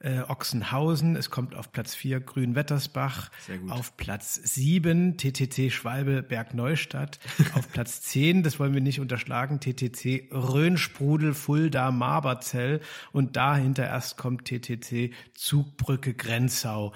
äh, 0.00 0.20
Ochsenhausen, 0.20 1.16
es 1.16 1.30
kommt 1.30 1.54
auf 1.54 1.72
Platz 1.72 1.94
vier 1.94 2.20
Grünwettersbach, 2.20 3.30
auf 3.68 3.96
Platz 3.96 4.34
sieben 4.34 5.16
TTC 5.16 5.72
Schwalbe 5.72 6.22
Bergneustadt, 6.22 7.18
auf 7.54 7.70
Platz 7.72 8.02
zehn, 8.02 8.42
das 8.42 8.60
wollen 8.60 8.74
wir 8.74 8.80
nicht 8.80 9.00
unterschlagen, 9.00 9.60
TTC 9.60 10.28
Rhönsprudel 10.32 11.34
Fulda 11.34 11.90
Marberzell 11.90 12.80
und 13.12 13.36
dahinter 13.36 13.86
erst 13.86 14.16
kommt 14.16 14.44
TTC 14.44 15.12
Zugbrücke 15.34 16.14
Grenzau. 16.14 16.92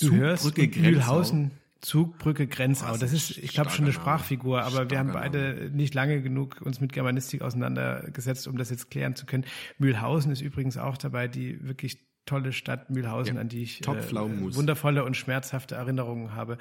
Du 0.00 0.12
hörst 0.14 0.56
Mühlhausen. 0.56 1.52
Zugbrücke 1.80 2.46
Grenzau. 2.46 2.96
Das 2.96 3.12
ist, 3.12 3.36
ich 3.36 3.52
glaube, 3.52 3.68
schon 3.68 3.84
eine 3.84 3.92
Sprachfigur, 3.92 4.62
aber 4.62 4.88
wir 4.88 4.98
haben 4.98 5.12
beide 5.12 5.70
nicht 5.70 5.92
lange 5.92 6.22
genug 6.22 6.62
uns 6.62 6.80
mit 6.80 6.94
Germanistik 6.94 7.42
auseinandergesetzt, 7.42 8.48
um 8.48 8.56
das 8.56 8.70
jetzt 8.70 8.90
klären 8.90 9.14
zu 9.16 9.26
können. 9.26 9.44
Mühlhausen 9.76 10.32
ist 10.32 10.40
übrigens 10.40 10.78
auch 10.78 10.96
dabei, 10.96 11.28
die 11.28 11.62
wirklich 11.62 11.98
tolle 12.26 12.52
Stadt 12.52 12.90
Mühlhausen, 12.90 13.36
ja, 13.36 13.40
an 13.40 13.48
die 13.48 13.62
ich 13.62 13.86
äh, 13.86 14.54
wundervolle 14.54 15.04
und 15.04 15.16
schmerzhafte 15.16 15.74
Erinnerungen 15.74 16.34
habe. 16.34 16.58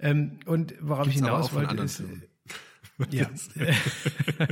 Ähm, 0.00 0.38
und 0.46 0.74
worauf 0.80 1.04
Gibt's 1.04 1.20
ich 1.20 1.24
hinaus 1.24 1.52
wollte, 1.52 1.76
ist, 1.76 1.96
Filmen. 1.96 2.22
Ja. 3.10 3.28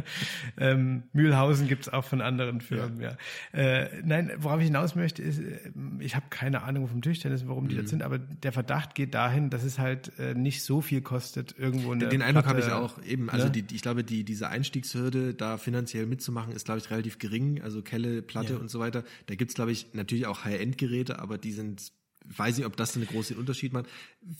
ähm, 0.59 1.05
Mühlhausen 1.13 1.69
gibt's 1.69 1.89
auch 1.89 2.05
von 2.05 2.21
anderen 2.21 2.61
Firmen, 2.61 3.01
ja. 3.01 3.17
ja. 3.53 3.59
Äh, 3.59 4.03
nein, 4.05 4.33
worauf 4.39 4.59
ich 4.59 4.67
hinaus 4.67 4.97
möchte, 4.97 5.23
ist, 5.23 5.39
äh, 5.39 5.71
ich 6.01 6.17
habe 6.17 6.27
keine 6.31 6.63
Ahnung 6.63 6.89
vom 6.89 7.01
Tischtennis, 7.01 7.47
warum 7.47 7.69
die 7.69 7.77
mhm. 7.77 7.83
das 7.83 7.91
sind, 7.91 8.03
aber 8.03 8.19
der 8.19 8.53
Verdacht 8.53 8.95
geht 8.95 9.15
dahin, 9.15 9.51
dass 9.51 9.63
es 9.63 9.79
halt 9.79 10.19
äh, 10.19 10.35
nicht 10.35 10.63
so 10.63 10.81
viel 10.81 11.01
kostet, 11.01 11.57
irgendwo 11.59 11.93
eine 11.93 12.09
Den 12.09 12.23
Eindruck 12.23 12.47
habe 12.47 12.61
ich 12.61 12.71
auch 12.71 13.03
eben. 13.05 13.31
Also 13.31 13.47
ne? 13.47 13.53
die, 13.53 13.75
ich 13.75 13.83
glaube, 13.83 14.05
die, 14.05 14.25
diese 14.25 14.49
Einstiegshürde, 14.49 15.35
da 15.35 15.57
finanziell 15.57 16.07
mitzumachen, 16.07 16.53
ist, 16.53 16.65
glaube 16.65 16.81
ich, 16.81 16.91
relativ 16.91 17.19
gering. 17.19 17.63
Also 17.63 17.83
Kelle, 17.83 18.23
Platte 18.23 18.55
ja. 18.55 18.59
und 18.59 18.71
so 18.71 18.81
weiter. 18.81 19.05
Da 19.27 19.35
gibt's 19.35 19.55
glaube 19.55 19.73
ich, 19.73 19.95
natürlich 19.95 20.27
auch 20.27 20.45
High-End-Geräte, 20.45 21.19
aber 21.19 21.39
die 21.39 21.53
sind 21.53 21.93
weiß 22.25 22.57
nicht, 22.59 22.67
ob 22.67 22.77
das 22.77 22.97
einen 22.97 23.07
großen 23.07 23.37
Unterschied 23.37 23.73
macht. 23.73 23.87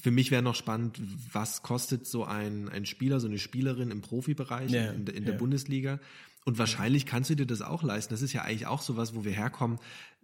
Für 0.01 0.11
mich 0.11 0.31
wäre 0.31 0.43
noch 0.43 0.55
spannend, 0.55 1.01
was 1.33 1.63
kostet 1.63 2.07
so 2.07 2.25
ein, 2.25 2.69
ein 2.69 2.87
Spieler, 2.87 3.21
so 3.21 3.27
eine 3.27 3.39
Spielerin 3.39 3.91
im 3.91 4.01
Profibereich 4.01 4.71
ja, 4.71 4.91
in, 4.91 5.07
in, 5.07 5.25
der 5.25 5.35
ja. 5.35 5.39
Bundesliga. 5.39 5.99
Und 6.45 6.59
wahrscheinlich 6.59 7.07
kannst 7.07 7.31
du 7.31 7.35
dir 7.35 7.47
das 7.47 7.63
auch 7.63 7.83
leisten. 7.83 8.15
Das 8.15 8.23
ist 8.23 8.33
ja 8.33 8.43
eigentlich 8.43 8.67
auch 8.67 8.83
sowas, 8.83 9.15
wo 9.15 9.25
wir 9.25 9.33
herkommen 9.33 9.79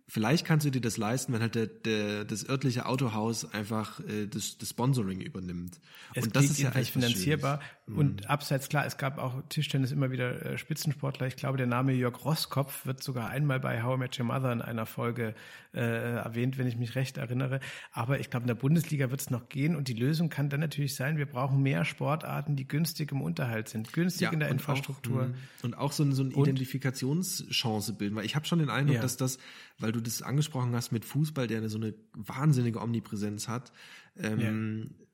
vielleicht 0.08 0.46
kannst 0.46 0.64
du 0.66 0.70
dir 0.70 0.80
das 0.80 0.96
leisten, 0.96 1.32
wenn 1.32 1.40
halt 1.40 1.54
der, 1.54 1.66
der, 1.66 2.24
das 2.24 2.48
örtliche 2.48 2.86
Autohaus 2.86 3.52
einfach 3.52 4.00
äh, 4.00 4.26
das, 4.26 4.58
das 4.58 4.70
Sponsoring 4.70 5.20
übernimmt. 5.20 5.80
Es 6.14 6.24
und 6.24 6.36
das 6.36 6.44
ist 6.44 6.58
ja 6.58 6.70
eigentlich 6.70 6.92
finanzierbar. 6.92 7.60
Und 7.86 8.22
mhm. 8.22 8.26
abseits, 8.26 8.68
klar, 8.68 8.86
es 8.86 8.96
gab 8.96 9.18
auch 9.18 9.42
Tischtennis 9.48 9.92
immer 9.92 10.10
wieder 10.10 10.44
äh, 10.44 10.58
Spitzensportler. 10.58 11.26
Ich 11.26 11.36
glaube, 11.36 11.58
der 11.58 11.66
Name 11.66 11.92
Jörg 11.92 12.24
Rosskopf 12.24 12.86
wird 12.86 13.02
sogar 13.02 13.28
einmal 13.28 13.60
bei 13.60 13.82
How 13.82 13.96
I 13.96 13.98
Met 13.98 14.18
Your 14.18 14.26
Mother 14.26 14.52
in 14.52 14.62
einer 14.62 14.86
Folge 14.86 15.34
äh, 15.76 16.16
erwähnt, 16.16 16.58
wenn 16.58 16.66
ich 16.66 16.76
mich 16.76 16.94
recht 16.94 17.18
erinnere. 17.18 17.60
Aber 17.92 18.18
ich 18.20 18.30
glaube, 18.30 18.44
in 18.44 18.48
der 18.48 18.54
Bundesliga 18.54 19.10
wird 19.10 19.20
es 19.20 19.30
noch 19.30 19.48
gehen. 19.48 19.76
Und 19.76 19.88
die 19.88 19.94
Lösung 19.94 20.28
kann 20.28 20.48
dann 20.48 20.60
natürlich 20.60 20.94
sein, 20.94 21.18
wir 21.18 21.26
brauchen 21.26 21.62
mehr 21.62 21.84
Sportarten, 21.84 22.56
die 22.56 22.66
günstig 22.66 23.12
im 23.12 23.20
Unterhalt 23.20 23.68
sind, 23.68 23.92
günstig 23.92 24.22
ja, 24.22 24.32
in 24.32 24.40
der 24.40 24.48
Infrastruktur. 24.48 25.22
Auch, 25.22 25.28
mhm. 25.28 25.34
und 25.62 25.78
auch 25.78 25.92
so, 25.92 26.02
eine, 26.02 26.12
so 26.12 26.22
eine 26.22 26.32
Identifikationschance 26.32 27.92
bilden. 27.92 28.16
Weil 28.16 28.24
ich 28.24 28.34
habe 28.34 28.46
schon 28.46 28.58
den 28.58 28.70
Eindruck, 28.70 28.96
ja. 28.96 29.02
dass 29.02 29.16
das 29.16 29.38
weil 29.78 29.92
du 29.92 30.00
das 30.00 30.22
angesprochen 30.22 30.74
hast 30.74 30.92
mit 30.92 31.04
Fußball, 31.04 31.46
der 31.46 31.58
eine, 31.58 31.68
so 31.68 31.78
eine 31.78 31.94
wahnsinnige 32.14 32.80
Omnipräsenz 32.80 33.48
hat. 33.48 33.72
Ähm, 34.16 34.40
ja. 34.40 35.04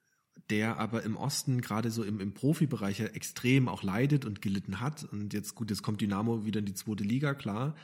der 0.50 0.76
aber 0.78 1.02
im 1.02 1.16
Osten 1.16 1.60
gerade 1.60 1.90
so 1.90 2.04
im, 2.04 2.20
im 2.20 2.34
Profibereich 2.34 3.00
ja 3.00 3.06
extrem 3.06 3.68
auch 3.68 3.82
leidet 3.82 4.24
und 4.24 4.40
gelitten 4.42 4.80
hat. 4.80 5.04
Und 5.04 5.32
jetzt 5.32 5.54
gut, 5.54 5.70
jetzt 5.70 5.82
kommt 5.82 6.00
Dynamo 6.00 6.44
wieder 6.44 6.60
in 6.60 6.66
die 6.66 6.74
zweite 6.74 7.02
Liga, 7.02 7.34
klar. 7.34 7.74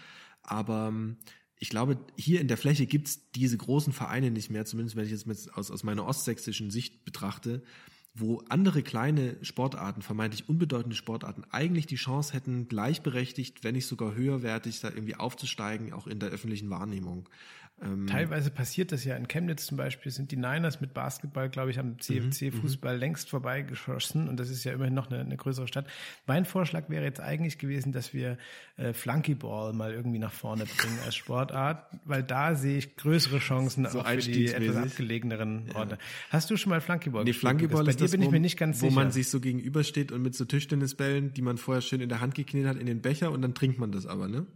Aber 0.43 0.89
ähm, 0.89 1.17
ich 1.59 1.69
glaube, 1.71 1.99
hier 2.17 2.41
in 2.41 2.49
der 2.49 2.57
Fläche 2.57 2.87
gibt's 2.87 3.31
diese 3.33 3.57
großen 3.57 3.93
Vereine 3.93 4.31
nicht 4.31 4.51
mehr, 4.51 4.65
zumindest 4.65 4.97
wenn 4.97 5.05
ich 5.05 5.11
jetzt 5.11 5.57
aus, 5.57 5.71
aus 5.71 5.83
meiner 5.83 6.07
ostsächsischen 6.07 6.71
Sicht 6.71 7.05
betrachte, 7.05 7.63
wo 8.15 8.43
andere 8.49 8.83
kleine 8.83 9.37
Sportarten, 9.43 10.03
vermeintlich 10.03 10.49
unbedeutende 10.49 10.97
Sportarten, 10.97 11.45
eigentlich 11.51 11.87
die 11.87 11.97
Chance 11.97 12.33
hätten, 12.33 12.69
gleichberechtigt, 12.69 13.65
wenn 13.65 13.75
nicht 13.75 13.87
sogar 13.87 14.15
höherwertig, 14.15 14.81
da 14.81 14.89
irgendwie 14.89 15.17
aufzusteigen, 15.17 15.93
auch 15.93 16.07
in 16.07 16.19
der 16.19 16.31
öffentlichen 16.31 16.71
Wahrnehmung. 16.71 17.29
Ähm, 17.81 18.07
Teilweise 18.09 18.51
passiert 18.51 18.91
das 18.91 19.05
ja 19.05 19.15
in 19.17 19.29
Chemnitz 19.29 19.67
zum 19.67 19.77
Beispiel, 19.77 20.11
sind 20.11 20.33
die 20.33 20.37
Niners 20.37 20.81
mit 20.81 20.95
Basketball, 20.95 21.49
glaube 21.49 21.71
ich, 21.71 21.79
am 21.79 21.99
CFC-Fußball 21.99 22.95
mhm, 22.95 23.01
längst 23.01 23.31
vorbeigeschossen 23.31 24.29
und 24.29 24.39
das 24.41 24.51
ist 24.51 24.65
ja 24.65 24.73
immerhin 24.73 24.95
noch 24.95 25.11
eine, 25.11 25.21
eine, 25.21 25.37
größere 25.37 25.69
Stadt. 25.69 25.87
Mein 26.27 26.45
Vorschlag 26.45 26.89
wäre 26.89 27.05
jetzt 27.05 27.21
eigentlich 27.21 27.59
gewesen, 27.59 27.93
dass 27.93 28.13
wir 28.13 28.37
äh, 28.79 28.93
Flunkyball 28.93 29.73
mal 29.75 29.93
irgendwie 29.93 30.19
nach 30.19 30.33
vorne 30.33 30.65
bringen 30.65 30.99
als 31.05 31.15
Sportart, 31.15 31.87
weil 32.05 32.25
da 32.25 32.57
sehe 32.57 32.79
ich 32.79 32.97
größere 32.97 33.39
Chancen 33.39 33.87
so 33.87 34.01
auch 34.01 34.09
für 34.09 34.19
die 34.19 34.49
etwas 34.49 34.77
abgelegeneren 34.77 35.71
Orte. 35.75 35.95
Ja. 35.95 36.01
Hast 36.31 36.51
du 36.51 36.57
schon 36.57 36.71
mal 36.71 36.81
Flunkyball 36.81 37.23
nee, 37.23 37.31
gespielt? 37.31 37.59
Flunkyball 37.59 37.89
ist, 37.89 37.99
bei 37.99 38.05
das, 38.05 38.11
bin 38.11 38.23
wo, 38.23 38.25
ich 38.25 38.31
mir 38.33 38.41
nicht 38.41 38.59
ganz 38.59 38.83
wo 38.83 38.87
sicher. 38.87 38.95
man 38.95 39.13
sich 39.13 39.29
so 39.29 39.39
gegenübersteht 39.39 40.11
und 40.11 40.23
mit 40.23 40.35
so 40.35 40.45
Tischtennisbällen, 40.45 41.33
die 41.33 41.43
man 41.43 41.59
vorher 41.59 41.81
schön 41.81 42.01
in 42.01 42.09
der 42.09 42.21
Hand 42.21 42.35
geknetet 42.35 42.71
hat, 42.71 42.77
in 42.77 42.87
den 42.87 43.03
Becher 43.03 43.31
und 43.31 43.43
dann 43.43 43.55
trinkt 43.55 43.79
man 43.79 43.93
das 43.93 44.07
aber, 44.07 44.27
ne? 44.27 44.47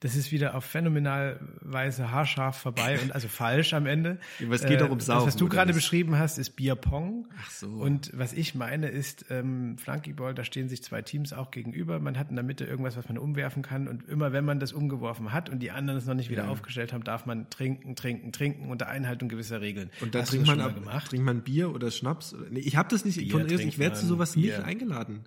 Das 0.00 0.16
ist 0.16 0.32
wieder 0.32 0.54
auf 0.54 0.64
phänomenalweise 0.64 2.10
haarscharf 2.10 2.56
vorbei 2.56 2.98
und 3.02 3.12
also 3.12 3.28
falsch 3.28 3.74
am 3.74 3.84
Ende. 3.84 4.18
Aber 4.42 4.54
es 4.54 4.64
geht 4.64 4.80
doch 4.80 4.88
um 4.88 4.98
äh, 4.98 5.02
Saufen. 5.02 5.26
Das, 5.26 5.34
was 5.34 5.36
du 5.36 5.46
gerade 5.46 5.74
beschrieben 5.74 6.18
hast, 6.18 6.38
ist 6.38 6.56
Bierpong. 6.56 7.28
Ach 7.38 7.50
so. 7.50 7.68
Und 7.68 8.10
was 8.14 8.32
ich 8.32 8.54
meine 8.54 8.88
ist 8.88 9.26
ähm, 9.28 9.76
Flunkyball, 9.76 10.34
da 10.34 10.42
stehen 10.42 10.70
sich 10.70 10.82
zwei 10.82 11.02
Teams 11.02 11.34
auch 11.34 11.50
gegenüber. 11.50 12.00
Man 12.00 12.18
hat 12.18 12.30
in 12.30 12.36
der 12.36 12.44
Mitte 12.44 12.64
irgendwas, 12.64 12.96
was 12.96 13.08
man 13.08 13.18
umwerfen 13.18 13.62
kann 13.62 13.88
und 13.88 14.08
immer 14.08 14.32
wenn 14.32 14.44
man 14.44 14.58
das 14.58 14.72
umgeworfen 14.72 15.34
hat 15.34 15.50
und 15.50 15.58
die 15.58 15.70
anderen 15.70 15.98
es 15.98 16.06
noch 16.06 16.14
nicht 16.14 16.30
wieder 16.30 16.44
ja. 16.44 16.48
aufgestellt 16.48 16.94
haben, 16.94 17.04
darf 17.04 17.26
man 17.26 17.50
trinken, 17.50 17.94
trinken, 17.94 18.32
trinken 18.32 18.70
unter 18.70 18.88
Einhaltung 18.88 19.28
gewisser 19.28 19.60
Regeln. 19.60 19.90
Und 20.00 20.14
da 20.14 20.22
trinkt 20.22 20.46
man, 20.46 20.62
ab, 20.62 20.76
trinkt 21.10 21.26
man 21.26 21.42
Bier 21.42 21.74
oder 21.74 21.90
Schnaps? 21.90 22.34
Nee, 22.50 22.60
ich 22.60 22.76
habe 22.76 22.88
das 22.88 23.04
nicht, 23.04 23.18
Bier, 23.18 23.60
ich 23.60 23.78
werde 23.78 23.96
zu 23.96 24.06
sowas 24.06 24.32
Bier. 24.32 24.56
nicht 24.56 24.66
eingeladen. 24.66 25.24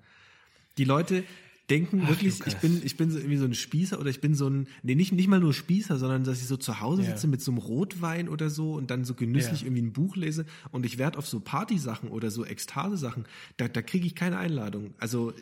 Die 0.79 0.85
Leute, 0.85 1.23
denken 1.69 2.01
Ach, 2.03 2.09
wirklich, 2.09 2.45
ich 2.45 2.57
bin, 2.57 2.81
ich 2.83 2.97
bin 2.97 3.09
so 3.09 3.17
irgendwie 3.17 3.37
so 3.37 3.45
ein 3.45 3.53
Spießer 3.53 3.99
oder 3.99 4.09
ich 4.09 4.21
bin 4.21 4.35
so 4.35 4.49
ein, 4.49 4.67
nee, 4.81 4.95
nicht, 4.95 5.13
nicht 5.13 5.27
mal 5.27 5.39
nur 5.39 5.53
Spießer, 5.53 5.97
sondern 5.97 6.23
dass 6.23 6.41
ich 6.41 6.47
so 6.47 6.57
zu 6.57 6.81
Hause 6.81 7.03
sitze 7.03 7.27
mit 7.27 7.41
so 7.41 7.51
einem 7.51 7.59
Rotwein 7.59 8.27
oder 8.27 8.49
so 8.49 8.73
und 8.73 8.91
dann 8.91 9.05
so 9.05 9.13
genüsslich 9.13 9.61
ja. 9.61 9.67
irgendwie 9.67 9.83
ein 9.83 9.93
Buch 9.93 10.15
lese 10.15 10.45
und 10.71 10.85
ich 10.85 10.97
werde 10.97 11.17
auf 11.17 11.27
so 11.27 11.39
Partysachen 11.39 12.09
oder 12.09 12.31
so 12.31 12.45
Ekstase-Sachen, 12.45 13.25
da, 13.57 13.67
da 13.67 13.81
kriege 13.81 14.05
ich 14.05 14.15
keine 14.15 14.37
Einladung. 14.37 14.93
Also, 14.99 15.33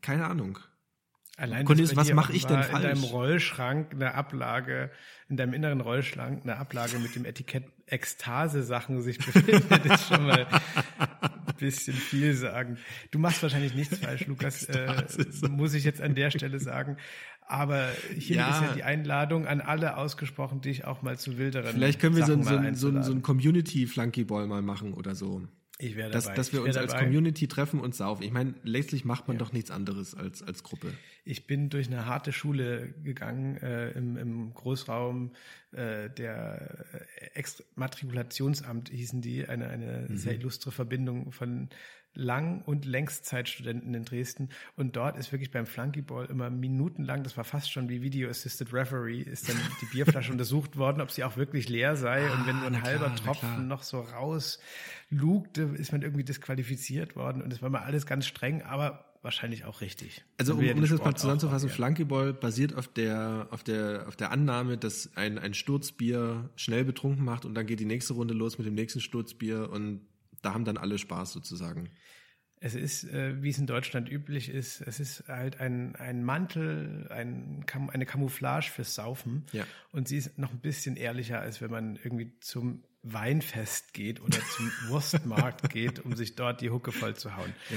keine 0.00 0.26
Ahnung. 0.26 0.58
Allein 1.36 1.64
Cornelis, 1.64 1.94
was 1.94 2.12
mache 2.12 2.32
ich 2.32 2.46
denn 2.46 2.64
falsch? 2.64 2.84
In 2.84 3.00
deinem 3.00 3.04
Rollschrank 3.04 3.92
eine 3.92 4.14
Ablage, 4.14 4.90
in 5.28 5.36
deinem 5.36 5.54
inneren 5.54 5.80
Rollschrank 5.80 6.42
eine 6.42 6.56
Ablage 6.56 6.98
mit 6.98 7.14
dem 7.14 7.24
Etikett 7.24 7.64
Ekstase-Sachen 7.86 9.00
sich 9.02 9.18
befindet, 9.18 9.86
ist 9.86 10.08
schon 10.08 10.26
mal 10.26 10.46
bisschen 11.58 11.94
viel 11.94 12.34
sagen. 12.34 12.78
Du 13.10 13.18
machst 13.18 13.42
wahrscheinlich 13.42 13.74
nichts 13.74 13.98
falsch, 14.02 14.26
Lukas, 14.26 14.64
äh, 14.64 15.04
muss 15.50 15.74
ich 15.74 15.84
jetzt 15.84 16.00
an 16.00 16.14
der 16.14 16.30
Stelle 16.30 16.58
sagen. 16.58 16.96
Aber 17.46 17.88
hier 18.14 18.36
ja. 18.36 18.50
ist 18.50 18.60
ja 18.60 18.74
die 18.74 18.82
Einladung 18.82 19.46
an 19.46 19.60
alle 19.62 19.96
ausgesprochen, 19.96 20.60
dich 20.60 20.84
auch 20.84 21.00
mal 21.02 21.18
zu 21.18 21.38
wilderen. 21.38 21.72
Vielleicht 21.72 21.98
können 21.98 22.14
wir 22.14 22.26
Sachen 22.26 22.42
so, 22.42 22.56
ein, 22.56 22.74
so, 22.74 23.02
so 23.02 23.12
ein 23.12 23.22
Community-Flunkyball 23.22 24.46
mal 24.46 24.60
machen 24.60 24.92
oder 24.92 25.14
so. 25.14 25.42
Ich 25.80 25.94
wäre 25.94 26.10
dabei. 26.10 26.26
Dass, 26.26 26.34
dass 26.34 26.52
wir 26.52 26.62
uns 26.62 26.76
als 26.76 26.96
Community 26.96 27.46
treffen 27.46 27.80
und 27.80 27.94
saufen. 27.94 28.24
Ich 28.24 28.32
meine, 28.32 28.54
letztlich 28.64 29.04
macht 29.04 29.28
man 29.28 29.36
ja. 29.36 29.38
doch 29.38 29.52
nichts 29.52 29.70
anderes 29.70 30.14
als, 30.14 30.42
als 30.42 30.64
Gruppe. 30.64 30.92
Ich 31.24 31.46
bin 31.46 31.70
durch 31.70 31.86
eine 31.86 32.06
harte 32.06 32.32
Schule 32.32 32.94
gegangen 33.04 33.58
äh, 33.58 33.90
im, 33.90 34.16
im 34.16 34.54
Großraum 34.54 35.32
äh, 35.70 36.10
der 36.10 36.84
Exmatrikulationsamt 37.34 38.88
hießen 38.88 39.20
die, 39.20 39.46
eine, 39.46 39.68
eine 39.68 40.06
mhm. 40.08 40.16
sehr 40.16 40.34
illustre 40.34 40.72
Verbindung 40.72 41.30
von 41.30 41.68
Lang- 42.14 42.62
und 42.62 42.84
Längszeitstudenten 42.84 43.94
in 43.94 44.04
Dresden. 44.04 44.48
Und 44.76 44.96
dort 44.96 45.16
ist 45.16 45.30
wirklich 45.32 45.50
beim 45.50 45.66
Flunkyball 45.66 46.26
immer 46.26 46.50
minutenlang, 46.50 47.22
das 47.22 47.36
war 47.36 47.44
fast 47.44 47.70
schon 47.70 47.88
wie 47.88 48.02
Video 48.02 48.28
Assisted 48.28 48.72
Referee, 48.72 49.22
ist 49.22 49.48
dann 49.48 49.56
die 49.80 49.86
Bierflasche 49.86 50.32
untersucht 50.32 50.76
worden, 50.76 51.00
ob 51.00 51.10
sie 51.10 51.24
auch 51.24 51.36
wirklich 51.36 51.68
leer 51.68 51.96
sei. 51.96 52.26
Ah, 52.26 52.34
und 52.34 52.46
wenn 52.46 52.56
nur 52.56 52.66
ein 52.66 52.82
halber 52.82 53.10
klar, 53.10 53.16
Tropfen 53.16 53.68
noch 53.68 53.82
so 53.82 54.00
rauslugte, 54.00 55.62
ist 55.76 55.92
man 55.92 56.02
irgendwie 56.02 56.24
disqualifiziert 56.24 57.14
worden. 57.14 57.42
Und 57.42 57.52
es 57.52 57.62
war 57.62 57.70
mal 57.70 57.82
alles 57.82 58.06
ganz 58.06 58.26
streng, 58.26 58.62
aber 58.62 59.04
wahrscheinlich 59.22 59.64
auch 59.64 59.80
richtig. 59.80 60.24
Also 60.38 60.54
um, 60.54 60.60
um 60.60 60.80
das 60.80 60.90
jetzt 60.90 61.04
mal 61.04 61.14
zusammenzufassen, 61.14 61.68
Flunkyball 61.68 62.32
basiert 62.32 62.74
auf 62.74 62.88
der, 62.88 63.48
auf 63.50 63.62
der, 63.62 64.06
auf 64.08 64.16
der 64.16 64.30
Annahme, 64.30 64.78
dass 64.78 65.10
ein, 65.16 65.38
ein 65.38 65.54
Sturzbier 65.54 66.50
schnell 66.56 66.84
betrunken 66.84 67.24
macht 67.24 67.44
und 67.44 67.54
dann 67.54 67.66
geht 67.66 67.80
die 67.80 67.84
nächste 67.84 68.14
Runde 68.14 68.34
los 68.34 68.58
mit 68.58 68.66
dem 68.66 68.74
nächsten 68.74 69.00
Sturzbier 69.00 69.70
und 69.70 70.00
da 70.42 70.54
haben 70.54 70.64
dann 70.64 70.76
alle 70.76 70.98
Spaß 70.98 71.32
sozusagen. 71.32 71.90
Es 72.60 72.74
ist, 72.74 73.04
äh, 73.04 73.40
wie 73.40 73.50
es 73.50 73.58
in 73.58 73.66
Deutschland 73.66 74.10
üblich 74.10 74.48
ist, 74.48 74.80
es 74.80 74.98
ist 74.98 75.28
halt 75.28 75.60
ein, 75.60 75.94
ein 75.94 76.24
Mantel, 76.24 77.06
ein, 77.10 77.64
eine 77.92 78.04
Camouflage 78.04 78.70
fürs 78.70 78.94
Saufen. 78.94 79.46
Ja. 79.52 79.64
Und 79.92 80.08
sie 80.08 80.16
ist 80.16 80.38
noch 80.38 80.50
ein 80.50 80.60
bisschen 80.60 80.96
ehrlicher, 80.96 81.40
als 81.40 81.60
wenn 81.60 81.70
man 81.70 81.96
irgendwie 81.96 82.32
zum 82.40 82.82
Weinfest 83.02 83.94
geht 83.94 84.20
oder 84.20 84.38
zum 84.56 84.72
Wurstmarkt 84.88 85.70
geht, 85.70 86.00
um 86.00 86.16
sich 86.16 86.34
dort 86.34 86.60
die 86.60 86.70
Hucke 86.70 86.90
voll 86.90 87.14
zu 87.14 87.36
hauen. 87.36 87.54
Ja. 87.70 87.76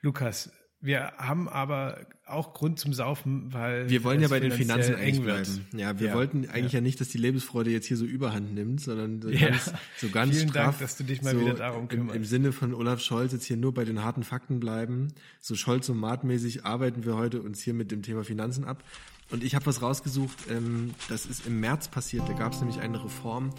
Lukas, 0.00 0.52
wir 0.80 1.12
haben 1.18 1.48
aber 1.48 2.06
auch 2.26 2.54
Grund 2.54 2.78
zum 2.78 2.94
Saufen, 2.94 3.52
weil 3.52 3.90
wir 3.90 4.02
wollen 4.04 4.20
ja 4.20 4.28
bei 4.28 4.40
den 4.40 4.52
Finanzen 4.52 4.94
eng 4.94 5.22
bleiben. 5.22 5.66
Ja, 5.76 5.98
wir 5.98 6.08
ja, 6.08 6.14
wollten 6.14 6.48
eigentlich 6.48 6.72
ja. 6.72 6.78
ja. 6.78 6.80
nicht, 6.80 7.00
dass 7.00 7.08
die 7.08 7.18
Lebensfreude 7.18 7.70
jetzt 7.70 7.86
hier 7.86 7.96
so 7.96 8.04
Überhand 8.04 8.54
nimmt, 8.54 8.80
sondern 8.80 9.20
so 9.20 9.28
ja. 9.28 9.50
ganz, 9.50 9.72
so 9.98 10.08
ganz 10.08 10.36
Vielen 10.36 10.48
straff, 10.48 10.64
Dank, 10.64 10.78
dass 10.78 10.96
du 10.96 11.04
dich 11.04 11.22
mal 11.22 11.34
so 11.34 11.40
wieder 11.40 11.54
darum 11.54 11.88
kümmerst. 11.88 12.16
Im, 12.16 12.22
Im, 12.22 12.24
Sinne 12.24 12.52
von 12.52 12.72
Olaf 12.72 13.00
Scholz 13.00 13.32
jetzt 13.32 13.44
hier 13.44 13.56
nur 13.56 13.74
bei 13.74 13.84
den 13.84 14.02
harten 14.02 14.22
Fakten 14.22 14.58
bleiben. 14.60 15.08
So 15.40 15.54
Scholz 15.54 15.88
und 15.88 15.98
Maat-mäßig 15.98 16.64
arbeiten 16.64 17.04
wir 17.04 17.16
heute 17.16 17.42
uns 17.42 17.60
hier 17.60 17.74
mit 17.74 17.90
dem 17.90 18.02
Thema 18.02 18.24
Finanzen 18.24 18.64
ab. 18.64 18.82
Und 19.30 19.44
ich 19.44 19.54
habe 19.54 19.66
was 19.66 19.82
rausgesucht, 19.82 20.38
ähm, 20.50 20.94
das 21.08 21.26
ist 21.26 21.46
im 21.46 21.60
März 21.60 21.88
passiert. 21.88 22.28
Da 22.28 22.32
gab 22.32 22.52
es 22.52 22.60
nämlich 22.60 22.80
eine 22.80 23.04
Reform 23.04 23.50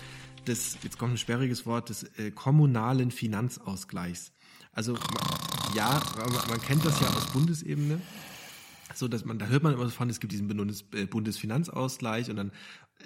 des, 0.48 0.78
jetzt 0.84 0.98
kommt 0.98 1.14
ein 1.14 1.18
sperriges 1.18 1.66
Wort, 1.66 1.90
des 1.90 2.04
äh, 2.18 2.32
kommunalen 2.32 3.12
Finanzausgleichs. 3.12 4.32
Also 4.74 4.98
ja, 5.76 6.02
man 6.50 6.62
kennt 6.62 6.86
das 6.86 7.00
ja 7.00 7.08
aus 7.08 7.26
Bundesebene. 7.34 8.00
So, 8.96 9.08
dass 9.08 9.26
man, 9.26 9.40
da 9.40 9.48
hört 9.48 9.64
man 9.64 9.74
immer 9.74 9.90
von, 9.90 10.10
es 10.10 10.20
gibt 10.20 10.34
diesen 10.34 10.48
Bundes, 10.48 10.86
äh, 10.94 11.06
Bundesfinanzausgleich 11.06 12.30
und 12.30 12.36
dann 12.36 12.52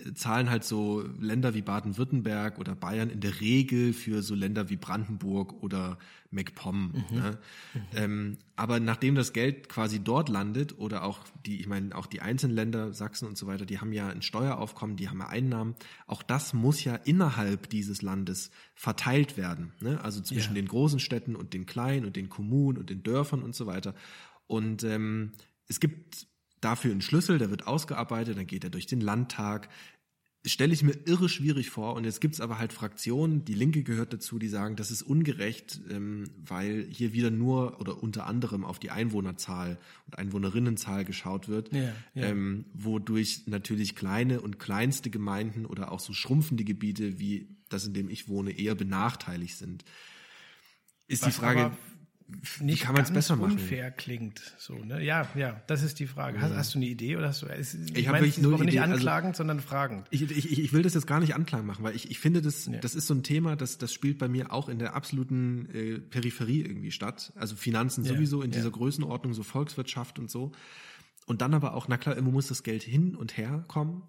äh, 0.05 0.13
zahlen 0.13 0.49
halt 0.49 0.63
so 0.63 1.03
Länder 1.19 1.53
wie 1.53 1.61
Baden-Württemberg 1.61 2.59
oder 2.59 2.75
Bayern 2.75 3.09
in 3.09 3.19
der 3.19 3.39
Regel 3.41 3.93
für 3.93 4.21
so 4.21 4.35
Länder 4.35 4.69
wie 4.69 4.77
Brandenburg 4.77 5.63
oder 5.63 5.97
MacPom. 6.31 6.91
Mhm. 7.09 7.17
Ne? 7.17 7.37
Mhm. 7.73 7.81
Ähm, 7.95 8.37
aber 8.55 8.79
nachdem 8.79 9.15
das 9.15 9.33
Geld 9.33 9.69
quasi 9.69 9.99
dort 9.99 10.29
landet 10.29 10.77
oder 10.77 11.03
auch 11.03 11.19
die, 11.45 11.59
ich 11.59 11.67
meine, 11.67 11.95
auch 11.95 12.05
die 12.05 12.21
einzelnen 12.21 12.55
Länder, 12.55 12.93
Sachsen 12.93 13.27
und 13.27 13.37
so 13.37 13.47
weiter, 13.47 13.65
die 13.65 13.79
haben 13.79 13.93
ja 13.93 14.07
ein 14.07 14.21
Steueraufkommen, 14.21 14.97
die 14.97 15.09
haben 15.09 15.19
ja 15.19 15.27
Einnahmen. 15.27 15.75
Auch 16.07 16.23
das 16.23 16.53
muss 16.53 16.83
ja 16.83 16.95
innerhalb 16.95 17.69
dieses 17.69 18.01
Landes 18.01 18.51
verteilt 18.75 19.37
werden. 19.37 19.73
Ne? 19.79 19.99
Also 20.03 20.21
zwischen 20.21 20.55
ja. 20.55 20.61
den 20.61 20.67
großen 20.67 20.99
Städten 20.99 21.35
und 21.35 21.53
den 21.53 21.65
kleinen 21.65 22.05
und 22.05 22.15
den 22.15 22.29
Kommunen 22.29 22.77
und 22.77 22.89
den 22.89 23.03
Dörfern 23.03 23.41
und 23.41 23.55
so 23.55 23.65
weiter. 23.65 23.95
Und 24.47 24.83
ähm, 24.83 25.31
es 25.67 25.79
gibt 25.79 26.27
dafür 26.61 26.91
einen 26.91 27.01
Schlüssel, 27.01 27.37
der 27.37 27.49
wird 27.49 27.67
ausgearbeitet, 27.67 28.37
dann 28.37 28.47
geht 28.47 28.63
er 28.63 28.69
durch 28.69 28.87
den 28.87 29.01
Landtag. 29.01 29.69
Das 30.43 30.51
stelle 30.51 30.73
ich 30.73 30.83
mir 30.83 30.95
irre 31.05 31.27
schwierig 31.27 31.71
vor. 31.71 31.95
Und 31.95 32.03
jetzt 32.03 32.21
gibt 32.21 32.35
es 32.35 32.41
aber 32.41 32.59
halt 32.59 32.71
Fraktionen, 32.71 33.45
die 33.45 33.55
Linke 33.55 33.81
gehört 33.81 34.13
dazu, 34.13 34.37
die 34.37 34.47
sagen, 34.47 34.75
das 34.75 34.91
ist 34.91 35.01
ungerecht, 35.01 35.81
ähm, 35.89 36.25
weil 36.37 36.87
hier 36.91 37.13
wieder 37.13 37.31
nur 37.31 37.79
oder 37.79 38.01
unter 38.01 38.27
anderem 38.27 38.63
auf 38.63 38.77
die 38.77 38.91
Einwohnerzahl 38.91 39.79
und 40.05 40.19
Einwohnerinnenzahl 40.19 41.03
geschaut 41.03 41.47
wird, 41.47 41.73
ja, 41.73 41.93
ja. 42.13 42.23
Ähm, 42.23 42.65
wodurch 42.73 43.47
natürlich 43.47 43.95
kleine 43.95 44.41
und 44.41 44.59
kleinste 44.59 45.09
Gemeinden 45.09 45.65
oder 45.65 45.91
auch 45.91 45.99
so 45.99 46.13
schrumpfende 46.13 46.63
Gebiete 46.63 47.19
wie 47.19 47.57
das, 47.69 47.87
in 47.87 47.95
dem 47.95 48.09
ich 48.09 48.27
wohne, 48.27 48.51
eher 48.51 48.75
benachteiligt 48.75 49.57
sind. 49.57 49.83
Ist 51.07 51.23
Was 51.23 51.29
die 51.29 51.39
Frage, 51.39 51.75
nicht 52.59 52.81
kann 52.81 52.93
man 52.93 53.03
es 53.03 53.11
besser 53.11 53.35
machen? 53.35 53.53
unfair 53.53 53.91
klingt. 53.91 54.41
So, 54.57 54.73
ne? 54.73 55.03
Ja, 55.03 55.27
ja, 55.35 55.61
das 55.67 55.83
ist 55.83 55.99
die 55.99 56.07
Frage. 56.07 56.41
Hast, 56.41 56.55
hast 56.55 56.73
du 56.73 56.79
eine 56.79 56.87
Idee 56.87 57.17
oder 57.17 57.27
hast 57.27 57.43
du? 57.43 57.47
Ich, 57.47 57.97
ich 57.97 58.07
habe 58.07 58.19
wirklich 58.19 58.39
nur 58.39 58.63
nicht 58.63 58.81
anklagend, 58.81 59.29
also, 59.29 59.37
sondern 59.37 59.59
fragend. 59.59 60.07
Ich, 60.09 60.23
ich, 60.23 60.59
ich 60.59 60.73
will 60.73 60.81
das 60.81 60.95
jetzt 60.95 61.05
gar 61.05 61.19
nicht 61.19 61.35
anklagen 61.35 61.67
machen, 61.67 61.83
weil 61.83 61.95
ich, 61.95 62.09
ich 62.09 62.19
finde, 62.19 62.41
das, 62.41 62.65
ja. 62.65 62.79
das 62.79 62.95
ist 62.95 63.05
so 63.05 63.13
ein 63.13 63.21
Thema, 63.21 63.55
das, 63.55 63.77
das 63.77 63.93
spielt 63.93 64.17
bei 64.17 64.27
mir 64.27 64.51
auch 64.51 64.69
in 64.69 64.79
der 64.79 64.95
absoluten 64.95 65.69
äh, 65.73 65.99
Peripherie 65.99 66.61
irgendwie 66.61 66.91
statt. 66.91 67.31
Also 67.35 67.55
Finanzen 67.55 68.03
ja, 68.03 68.13
sowieso 68.13 68.41
in 68.41 68.51
ja. 68.51 68.57
dieser 68.57 68.71
Größenordnung, 68.71 69.33
so 69.33 69.43
Volkswirtschaft 69.43 70.17
und 70.17 70.31
so. 70.31 70.51
Und 71.27 71.41
dann 71.41 71.53
aber 71.53 71.75
auch, 71.75 71.87
na 71.87 71.97
klar, 71.97 72.17
immer 72.17 72.31
muss 72.31 72.47
das 72.47 72.63
Geld 72.63 72.83
hin 72.83 73.15
und 73.15 73.37
her 73.37 73.63
kommen. 73.67 74.03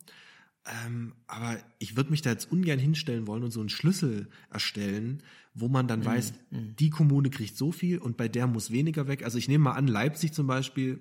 Ähm, 0.67 1.15
aber 1.27 1.59
ich 1.79 1.97
würde 1.97 2.11
mich 2.11 2.23
da 2.23 2.31
jetzt 2.31 2.51
ungern 2.51 2.79
hinstellen 2.79 3.27
wollen 3.27 3.45
und 3.45 3.53
so 3.53 3.61
einen 3.61 3.69
Schlüssel 3.69 4.29
erstellen, 4.51 5.23
wo 5.55 5.69
man 5.69 5.87
dann 5.87 6.01
mhm. 6.01 6.07
weiß, 6.07 6.35
mhm. 6.51 6.77
die 6.77 6.91
Kommune 6.91 7.31
kriegt 7.31 7.57
so 7.57 7.73
viel 7.73 7.99
und 7.99 8.17
bei 8.17 8.29
der 8.29 8.47
muss 8.47 8.71
weniger 8.71 9.07
weg. 9.07 9.25
Also 9.25 9.39
ich 9.39 9.49
nehme 9.49 9.65
mal 9.65 9.75
an, 9.75 9.87
Leipzig 9.87 10.33
zum 10.33 10.47
Beispiel, 10.47 11.01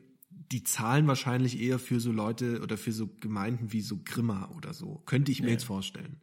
die 0.52 0.64
zahlen 0.64 1.08
wahrscheinlich 1.08 1.60
eher 1.60 1.80
für 1.80 2.00
so 2.00 2.12
Leute 2.12 2.62
oder 2.62 2.78
für 2.78 2.92
so 2.92 3.10
Gemeinden 3.20 3.74
wie 3.74 3.82
so 3.82 4.00
Grimma 4.04 4.52
oder 4.56 4.74
so. 4.74 5.02
Könnte 5.06 5.32
ich 5.32 5.42
mir 5.42 5.48
ja. 5.48 5.54
jetzt 5.54 5.66
vorstellen. 5.66 6.22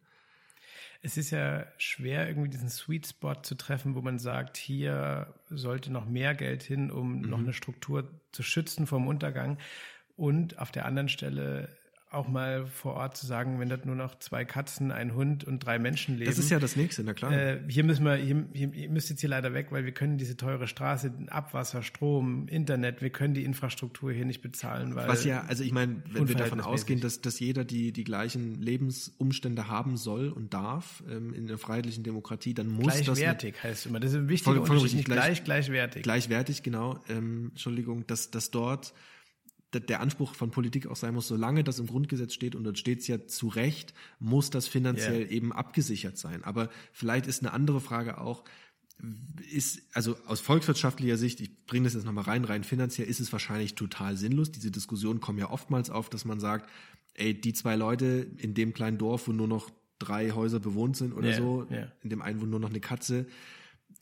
Es 1.01 1.17
ist 1.17 1.31
ja 1.31 1.65
schwer, 1.77 2.29
irgendwie 2.29 2.49
diesen 2.49 2.69
Sweet 2.69 3.07
Spot 3.07 3.35
zu 3.43 3.55
treffen, 3.55 3.93
wo 3.93 4.01
man 4.01 4.19
sagt, 4.19 4.55
hier 4.55 5.33
sollte 5.49 5.91
noch 5.91 6.07
mehr 6.07 6.33
Geld 6.33 6.63
hin, 6.63 6.91
um 6.91 7.17
mhm. 7.17 7.29
noch 7.29 7.39
eine 7.39 7.51
Struktur 7.51 8.09
zu 8.31 8.41
schützen 8.41 8.87
vom 8.87 9.07
Untergang. 9.07 9.57
Und 10.15 10.59
auf 10.59 10.71
der 10.71 10.85
anderen 10.85 11.09
Stelle 11.09 11.75
auch 12.13 12.27
mal 12.27 12.65
vor 12.65 12.93
Ort 12.93 13.17
zu 13.17 13.25
sagen, 13.25 13.59
wenn 13.59 13.69
dort 13.69 13.85
nur 13.85 13.95
noch 13.95 14.17
zwei 14.19 14.45
Katzen, 14.45 14.91
ein 14.91 15.15
Hund 15.15 15.43
und 15.43 15.59
drei 15.59 15.79
Menschen 15.79 16.17
leben. 16.17 16.29
Das 16.29 16.39
ist 16.39 16.49
ja 16.49 16.59
das 16.59 16.75
nächste, 16.75 17.03
na 17.03 17.13
klar. 17.13 17.31
Äh, 17.31 17.59
hier 17.67 17.83
müssen 17.83 18.05
wir, 18.05 18.15
hier, 18.15 18.45
hier, 18.53 18.73
ihr 18.73 18.89
müsst 18.89 19.09
jetzt 19.09 19.21
hier 19.21 19.29
leider 19.29 19.53
weg, 19.53 19.67
weil 19.71 19.85
wir 19.85 19.91
können 19.91 20.17
diese 20.17 20.37
teure 20.37 20.67
Straße, 20.67 21.11
Abwasser, 21.27 21.83
Strom, 21.83 22.47
Internet, 22.47 23.01
wir 23.01 23.09
können 23.09 23.33
die 23.33 23.43
Infrastruktur 23.43 24.11
hier 24.11 24.25
nicht 24.25 24.41
bezahlen, 24.41 24.95
weil. 24.95 25.07
Was 25.07 25.25
ja, 25.25 25.43
also 25.47 25.63
ich 25.63 25.71
meine, 25.71 26.03
wenn 26.11 26.27
wir 26.27 26.35
davon 26.35 26.61
ausgehen, 26.61 26.99
dass, 26.99 27.21
dass 27.21 27.39
jeder 27.39 27.65
die, 27.65 27.91
die 27.91 28.03
gleichen 28.03 28.61
Lebensumstände 28.61 29.67
haben 29.67 29.97
soll 29.97 30.29
und 30.29 30.53
darf 30.53 31.03
ähm, 31.09 31.33
in 31.33 31.47
einer 31.47 31.57
freiheitlichen 31.57 32.03
Demokratie, 32.03 32.53
dann 32.53 32.67
muss 32.67 32.93
gleichwertig 32.93 33.05
das. 33.05 33.17
Gleichwertig 33.17 33.63
heißt 33.63 33.85
immer. 33.87 33.99
Das 33.99 34.11
ist 34.11 34.17
ein 34.17 34.29
wichtiger 34.29 34.55
voll, 34.57 34.65
voll 34.65 34.77
Unterschied. 34.77 34.97
Nicht 34.97 35.05
gleich, 35.05 35.43
gleich, 35.43 35.43
gleichwertig. 35.43 36.03
Gleichwertig, 36.03 36.63
genau. 36.63 36.99
Ähm, 37.09 37.49
Entschuldigung, 37.51 38.05
dass, 38.07 38.31
dass 38.31 38.51
dort 38.51 38.93
der 39.79 39.99
Anspruch 39.99 40.35
von 40.35 40.51
Politik 40.51 40.87
auch 40.87 40.95
sein 40.95 41.13
muss, 41.13 41.27
solange 41.27 41.63
das 41.63 41.79
im 41.79 41.87
Grundgesetz 41.87 42.33
steht, 42.33 42.55
und 42.55 42.63
dort 42.63 42.77
steht 42.77 42.99
es 42.99 43.07
ja 43.07 43.25
zu 43.27 43.47
Recht, 43.47 43.93
muss 44.19 44.49
das 44.49 44.67
finanziell 44.67 45.21
yeah. 45.21 45.31
eben 45.31 45.53
abgesichert 45.53 46.17
sein. 46.17 46.43
Aber 46.43 46.69
vielleicht 46.91 47.27
ist 47.27 47.41
eine 47.41 47.53
andere 47.53 47.81
Frage 47.81 48.19
auch, 48.19 48.43
ist, 49.51 49.81
also 49.93 50.15
aus 50.27 50.39
volkswirtschaftlicher 50.39 51.17
Sicht, 51.17 51.41
ich 51.41 51.65
bringe 51.65 51.85
das 51.85 51.93
jetzt 51.93 52.05
nochmal 52.05 52.25
rein, 52.25 52.45
rein 52.45 52.63
finanziell 52.63 53.07
ist 53.07 53.19
es 53.19 53.31
wahrscheinlich 53.31 53.75
total 53.75 54.17
sinnlos. 54.17 54.51
Diese 54.51 54.71
Diskussionen 54.71 55.19
kommen 55.19 55.39
ja 55.39 55.49
oftmals 55.49 55.89
auf, 55.89 56.09
dass 56.09 56.25
man 56.25 56.39
sagt, 56.39 56.69
ey, 57.15 57.39
die 57.39 57.53
zwei 57.53 57.75
Leute 57.75 58.27
in 58.37 58.53
dem 58.53 58.73
kleinen 58.73 58.97
Dorf, 58.97 59.27
wo 59.27 59.33
nur 59.33 59.47
noch 59.47 59.69
drei 59.99 60.31
Häuser 60.31 60.59
bewohnt 60.59 60.97
sind 60.97 61.13
oder 61.13 61.29
yeah, 61.29 61.37
so, 61.37 61.67
yeah. 61.69 61.91
in 62.01 62.09
dem 62.09 62.21
einen 62.21 62.41
wo 62.41 62.45
nur 62.45 62.59
noch 62.59 62.69
eine 62.69 62.79
Katze, 62.79 63.25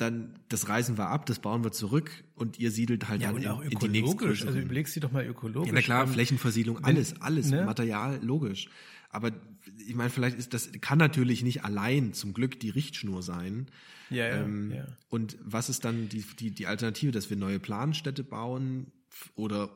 dann 0.01 0.33
das 0.49 0.67
Reisen 0.67 0.97
war 0.97 1.09
ab, 1.09 1.25
das 1.25 1.39
bauen 1.39 1.63
wir 1.63 1.71
zurück 1.71 2.11
und 2.35 2.59
ihr 2.59 2.71
siedelt 2.71 3.07
halt 3.07 3.21
ja, 3.21 3.31
dann 3.31 3.61
in, 3.61 3.71
in, 3.71 3.79
die 3.79 3.87
nächste 3.87 4.27
Also 4.27 4.59
überlegst 4.59 4.95
du 4.95 4.99
doch 4.99 5.11
mal 5.11 5.25
ökologisch. 5.25 5.67
Ja, 5.69 5.73
na 5.73 5.81
klar, 5.81 6.07
Flächenversiedlung, 6.07 6.83
alles, 6.83 7.21
alles, 7.21 7.51
ne? 7.51 7.63
Material, 7.65 8.19
logisch. 8.23 8.67
Aber 9.09 9.31
ich 9.77 9.95
meine, 9.95 10.09
vielleicht 10.09 10.37
ist 10.37 10.53
das, 10.53 10.71
kann 10.81 10.97
natürlich 10.97 11.43
nicht 11.43 11.63
allein 11.63 12.13
zum 12.13 12.33
Glück 12.33 12.59
die 12.59 12.69
Richtschnur 12.69 13.21
sein. 13.21 13.67
Ja, 14.09 14.27
ja, 14.27 14.43
ähm, 14.43 14.71
ja. 14.71 14.85
Und 15.09 15.37
was 15.43 15.69
ist 15.69 15.85
dann 15.85 16.09
die, 16.09 16.23
die, 16.39 16.51
die 16.51 16.67
Alternative, 16.67 17.11
dass 17.11 17.29
wir 17.29 17.37
neue 17.37 17.59
Planstädte 17.59 18.23
bauen 18.23 18.87
oder 19.35 19.69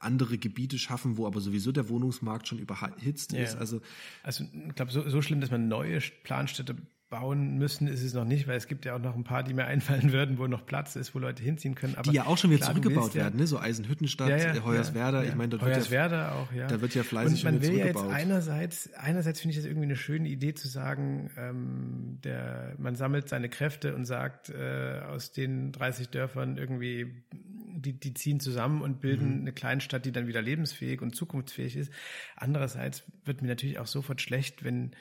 andere 0.00 0.38
Gebiete 0.38 0.78
schaffen, 0.78 1.16
wo 1.16 1.26
aber 1.26 1.40
sowieso 1.40 1.72
der 1.72 1.88
Wohnungsmarkt 1.88 2.48
schon 2.48 2.58
überhitzt 2.58 3.32
ja. 3.32 3.42
ist. 3.42 3.56
Also, 3.56 3.80
also 4.22 4.44
ich 4.44 4.74
glaube, 4.74 4.90
so, 4.90 5.08
so 5.08 5.22
schlimm, 5.22 5.40
dass 5.40 5.50
man 5.50 5.68
neue 5.68 6.00
Planstädte 6.24 6.76
bauen 7.10 7.56
müssen 7.56 7.88
ist 7.88 8.02
es 8.02 8.12
noch 8.12 8.24
nicht, 8.24 8.46
weil 8.46 8.56
es 8.56 8.66
gibt 8.66 8.84
ja 8.84 8.94
auch 8.94 8.98
noch 8.98 9.14
ein 9.14 9.24
paar, 9.24 9.42
die 9.42 9.54
mir 9.54 9.64
einfallen 9.64 10.12
würden, 10.12 10.38
wo 10.38 10.46
noch 10.46 10.66
Platz 10.66 10.94
ist, 10.94 11.14
wo 11.14 11.18
Leute 11.18 11.42
hinziehen 11.42 11.74
können. 11.74 11.94
Aber 11.94 12.10
die 12.10 12.16
ja 12.16 12.26
auch 12.26 12.36
schon 12.36 12.50
wieder 12.50 12.60
klar, 12.60 12.72
zurückgebaut 12.72 13.14
werden, 13.14 13.38
ne? 13.38 13.46
so 13.46 13.58
Eisenhüttenstadt, 13.58 14.28
ja, 14.28 14.54
ja, 14.54 14.64
Hoyerswerda. 14.64 15.22
Ja, 15.22 15.28
ich 15.30 15.34
meine, 15.34 15.58
Hoyerswerda 15.60 16.16
ja, 16.16 16.32
auch, 16.32 16.52
ja. 16.52 16.66
Da 16.66 16.80
wird 16.80 16.94
ja 16.94 17.02
fleißig 17.02 17.44
Und 17.44 17.52
man 17.52 17.62
will 17.62 17.78
ja 17.78 17.86
jetzt 17.86 18.04
einerseits, 18.04 18.92
einerseits 18.94 19.40
finde 19.40 19.52
ich 19.52 19.56
das 19.58 19.66
irgendwie 19.66 19.86
eine 19.86 19.96
schöne 19.96 20.28
Idee 20.28 20.54
zu 20.54 20.68
sagen, 20.68 21.30
ähm, 21.38 22.18
der, 22.24 22.74
man 22.78 22.94
sammelt 22.94 23.28
seine 23.28 23.48
Kräfte 23.48 23.94
und 23.94 24.04
sagt, 24.04 24.50
äh, 24.50 25.00
aus 25.08 25.32
den 25.32 25.72
30 25.72 26.10
Dörfern 26.10 26.58
irgendwie, 26.58 27.24
die, 27.32 27.98
die 27.98 28.12
ziehen 28.12 28.38
zusammen 28.40 28.82
und 28.82 29.00
bilden 29.00 29.36
mhm. 29.36 29.40
eine 29.42 29.52
Kleinstadt, 29.52 30.04
die 30.04 30.12
dann 30.12 30.26
wieder 30.26 30.42
lebensfähig 30.42 31.00
und 31.00 31.16
zukunftsfähig 31.16 31.76
ist. 31.76 31.90
Andererseits 32.36 33.04
wird 33.24 33.40
mir 33.40 33.48
natürlich 33.48 33.78
auch 33.78 33.86
sofort 33.86 34.20
schlecht, 34.20 34.62
wenn 34.62 34.92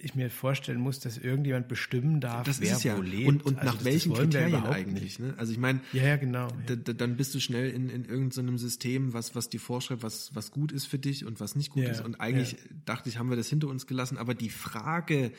ich 0.00 0.14
mir 0.14 0.30
vorstellen 0.30 0.80
muss, 0.80 0.98
dass 1.00 1.16
irgendjemand 1.16 1.68
bestimmen 1.68 2.20
darf, 2.20 2.44
das 2.44 2.60
wer 2.60 2.72
ist 2.72 2.82
ja. 2.82 2.96
wo 2.96 3.02
lebt. 3.02 3.28
Und, 3.28 3.44
und 3.44 3.58
also 3.58 3.72
nach 3.72 3.84
welchen 3.84 4.12
Kriterien 4.12 4.64
eigentlich? 4.64 5.18
Ne? 5.18 5.34
Also 5.36 5.52
ich 5.52 5.58
meine, 5.58 5.80
ja, 5.92 6.02
ja, 6.02 6.16
genau. 6.16 6.48
Ja. 6.68 6.76
dann 6.76 7.16
bist 7.16 7.34
du 7.34 7.40
schnell 7.40 7.70
in, 7.70 7.88
in 7.88 8.04
irgendeinem 8.04 8.58
System, 8.58 9.12
was, 9.12 9.34
was 9.34 9.48
dir 9.48 9.60
vorschreibt, 9.60 10.02
was, 10.02 10.34
was 10.34 10.50
gut 10.50 10.72
ist 10.72 10.86
für 10.86 10.98
dich 10.98 11.24
und 11.24 11.40
was 11.40 11.54
nicht 11.54 11.70
gut 11.70 11.84
ja, 11.84 11.90
ist. 11.90 12.04
Und 12.04 12.20
eigentlich 12.20 12.56
dachte 12.84 13.08
ich, 13.08 13.18
haben 13.18 13.30
wir 13.30 13.36
das 13.36 13.48
hinter 13.48 13.68
uns 13.68 13.86
gelassen. 13.86 14.18
Aber 14.18 14.34
die 14.34 14.50
Frage 14.50 15.32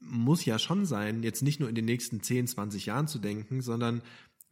muss 0.00 0.44
ja 0.44 0.58
schon 0.58 0.84
sein, 0.84 1.22
jetzt 1.22 1.42
nicht 1.42 1.60
nur 1.60 1.68
in 1.68 1.74
den 1.74 1.84
nächsten 1.84 2.22
10, 2.22 2.48
20 2.48 2.86
Jahren 2.86 3.06
zu 3.06 3.18
denken, 3.18 3.62
sondern 3.62 4.02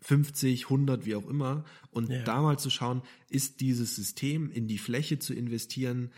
50, 0.00 0.64
100, 0.64 1.04
wie 1.04 1.16
auch 1.16 1.28
immer. 1.28 1.64
Und 1.90 2.10
da 2.24 2.40
mal 2.40 2.58
zu 2.58 2.70
schauen, 2.70 3.02
ist 3.28 3.60
dieses 3.60 3.96
System 3.96 4.50
in 4.50 4.68
die 4.68 4.78
Fläche 4.78 5.18
zu 5.18 5.34
investieren 5.34 6.10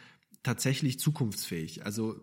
tatsächlich 0.43 0.99
zukunftsfähig? 0.99 1.85
Also 1.85 2.21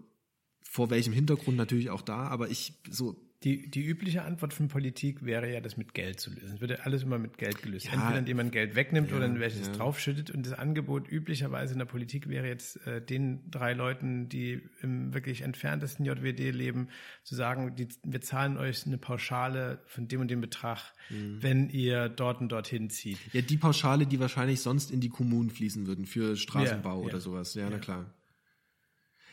vor 0.69 0.91
welchem 0.91 1.13
Hintergrund 1.13 1.57
natürlich 1.57 1.89
auch 1.89 2.03
da, 2.03 2.27
aber 2.27 2.49
ich 2.49 2.73
so. 2.89 3.15
Die, 3.43 3.71
die 3.71 3.85
übliche 3.85 4.23
Antwort 4.23 4.53
von 4.53 4.67
Politik 4.67 5.23
wäre 5.23 5.49
ja, 5.51 5.61
das 5.61 5.77
mit 5.77 5.93
Geld 5.93 6.19
zu 6.19 6.29
lösen. 6.29 6.55
Es 6.55 6.61
wird 6.61 6.71
ja 6.71 6.77
alles 6.83 7.03
immer 7.03 7.17
mit 7.17 7.37
Geld 7.37 7.61
gelöst. 7.61 7.85
Ja, 7.85 7.93
Entweder 7.93 8.19
indem 8.19 8.35
man 8.35 8.51
Geld 8.51 8.75
wegnimmt 8.75 9.11
ja, 9.11 9.15
oder 9.15 9.27
in 9.27 9.39
welches 9.39 9.67
ja. 9.67 9.73
draufschüttet. 9.73 10.29
Und 10.29 10.45
das 10.45 10.51
Angebot 10.51 11.09
üblicherweise 11.09 11.71
in 11.71 11.79
der 11.79 11.85
Politik 11.85 12.27
wäre 12.27 12.47
jetzt 12.47 12.85
äh, 12.85 13.01
den 13.01 13.49
drei 13.49 13.71
Leuten, 13.71 14.27
die 14.27 14.61
im 14.81 15.13
wirklich 15.13 15.41
entferntesten 15.41 16.05
JWD 16.05 16.51
leben, 16.53 16.89
zu 17.23 17.33
sagen, 17.33 17.77
die, 17.77 17.87
wir 18.03 18.19
zahlen 18.19 18.57
euch 18.57 18.85
eine 18.85 18.97
Pauschale 18.97 19.81
von 19.87 20.09
dem 20.09 20.19
und 20.19 20.29
dem 20.29 20.41
Betrag, 20.41 20.93
mhm. 21.09 21.41
wenn 21.41 21.69
ihr 21.69 22.09
dort 22.09 22.41
und 22.41 22.51
dorthin 22.51 22.89
zieht. 22.89 23.19
Ja, 23.31 23.39
die 23.39 23.57
Pauschale, 23.57 24.05
die 24.05 24.19
wahrscheinlich 24.19 24.59
sonst 24.59 24.91
in 24.91 24.99
die 24.99 25.09
Kommunen 25.09 25.49
fließen 25.49 25.87
würden 25.87 26.05
für 26.05 26.35
Straßenbau 26.35 26.99
oder 26.99 27.21
sowas. 27.21 27.53
Ja, 27.53 27.69
na 27.69 27.79
klar. 27.79 28.13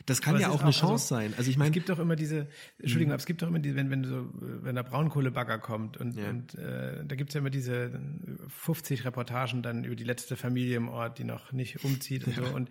Das 0.06 0.22
kann 0.22 0.34
Aber 0.34 0.40
ja 0.40 0.50
auch 0.50 0.62
eine 0.62 0.70
Chance 0.70 1.14
also, 1.14 1.14
sein. 1.16 1.34
Also 1.36 1.50
ich 1.50 1.56
meine, 1.56 1.70
es 1.70 1.74
gibt 1.74 1.88
doch 1.88 1.98
immer 1.98 2.14
diese, 2.14 2.46
Entschuldigung, 2.78 3.12
aber 3.12 3.18
es 3.18 3.26
gibt 3.26 3.42
doch 3.42 3.48
immer 3.48 3.58
die, 3.58 3.74
wenn 3.74 3.90
wenn 3.90 4.04
so, 4.04 4.28
wenn 4.40 4.76
der 4.76 4.84
Braunkohlebagger 4.84 5.58
kommt 5.58 5.96
und, 5.96 6.16
ja. 6.16 6.30
und 6.30 6.54
äh, 6.54 7.04
da 7.04 7.16
gibt's 7.16 7.34
ja 7.34 7.40
immer 7.40 7.50
diese 7.50 7.90
50 8.48 9.04
Reportagen 9.04 9.62
dann 9.62 9.84
über 9.84 9.96
die 9.96 10.04
letzte 10.04 10.36
Familie 10.36 10.76
im 10.76 10.88
Ort, 10.88 11.18
die 11.18 11.24
noch 11.24 11.50
nicht 11.52 11.84
umzieht 11.84 12.26
und 12.26 12.36
so 12.36 12.44
und 12.44 12.70